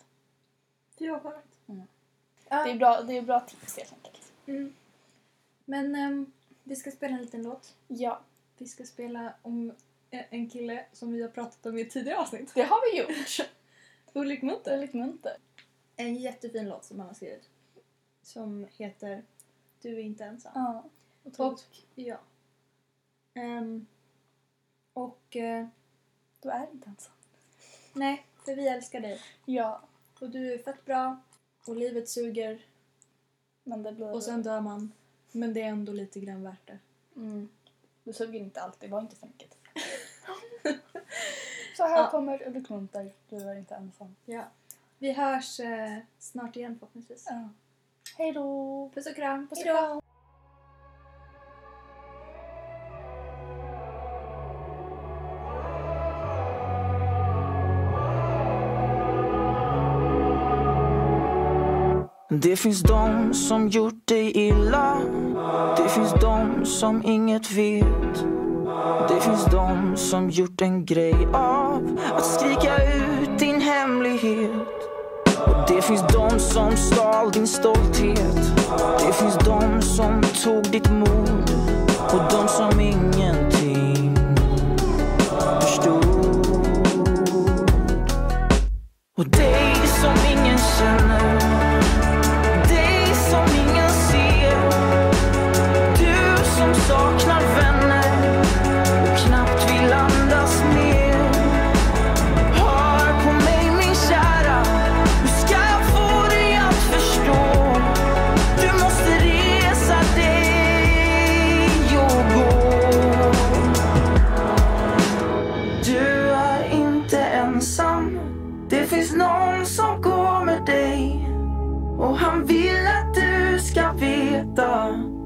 [0.98, 1.58] Det var skönt.
[1.66, 1.82] Mm.
[2.48, 2.64] Ja.
[2.64, 4.32] Det är bra, det är bra tips helt enkelt.
[4.46, 4.74] Mm.
[5.64, 6.32] Men ehm,
[6.64, 7.74] vi ska spela en liten låt.
[7.88, 8.20] Ja,
[8.58, 9.72] Vi ska spela om
[10.10, 12.54] e- en kille som vi har pratat om i ett tidigare avsnitt.
[12.54, 13.48] det har vi gjort.
[14.12, 15.36] Ulrik är lite munter.
[15.96, 17.48] En jättefin låt som han har skrivit.
[18.22, 19.22] Som heter
[19.82, 20.52] Du är inte ensam.
[20.54, 20.84] Ja,
[21.22, 21.66] Och, otroligt.
[21.94, 22.16] ja.
[23.34, 23.86] Ehm,
[24.92, 25.66] och eh,
[26.40, 27.12] Du är inte ensam.
[27.92, 29.20] nej, för vi älskar dig.
[29.44, 29.80] Ja,
[30.20, 31.16] Och du är fett bra.
[31.66, 32.64] Och livet suger.
[33.64, 34.12] men det blir...
[34.14, 34.92] Och sen dör man.
[35.32, 36.78] Men det är ändå lite grann värt det.
[37.16, 37.48] Mm.
[38.04, 39.56] Du suger inte alltid, var inte för mycket.
[41.76, 42.10] Så här Ja.
[42.10, 44.16] kommer Ulrik Munter, du är inte ensam.
[44.24, 44.44] Ja.
[44.98, 47.26] Vi hörs eh, snart igen förhoppningsvis.
[47.28, 47.48] Ja.
[48.18, 48.90] Hej då!
[48.94, 49.48] Puss och kram.
[49.48, 50.00] Puss och kram.
[62.42, 64.96] Det finns de som gjort dig illa.
[65.76, 68.24] Det finns de som inget vet.
[69.08, 74.68] Det finns de som gjort en grej av att skrika ut din hemlighet.
[75.46, 78.52] Och det finns de som stal din stolthet.
[79.06, 81.50] Det finns de som tog ditt mod.
[82.12, 84.16] Och de som ingenting
[85.60, 86.04] förstod.
[89.18, 91.09] Och dig som ingen känner.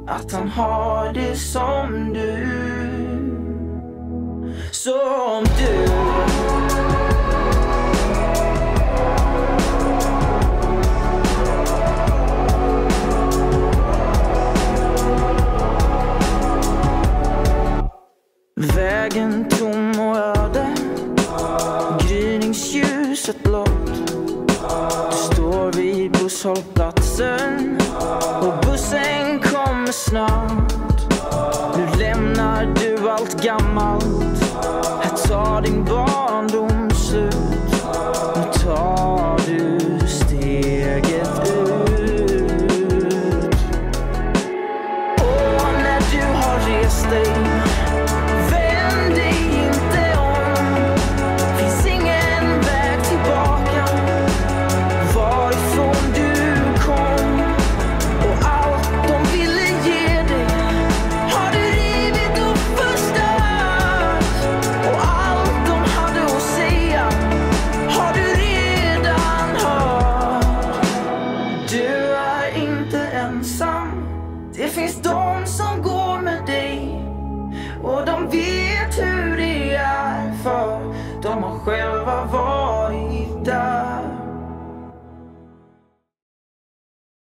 [0.07, 2.47] att han har det som du.
[4.71, 5.87] Som du.
[18.77, 20.75] Vägen tom och öde.
[22.09, 23.69] Gryningsljuset blått.
[25.11, 27.79] Du står vid busshållplatsen
[28.43, 29.24] och bussen
[29.95, 30.73] snart.
[31.77, 34.05] Nu lämnar du allt gammalt.
[35.03, 36.84] Här tar din barndom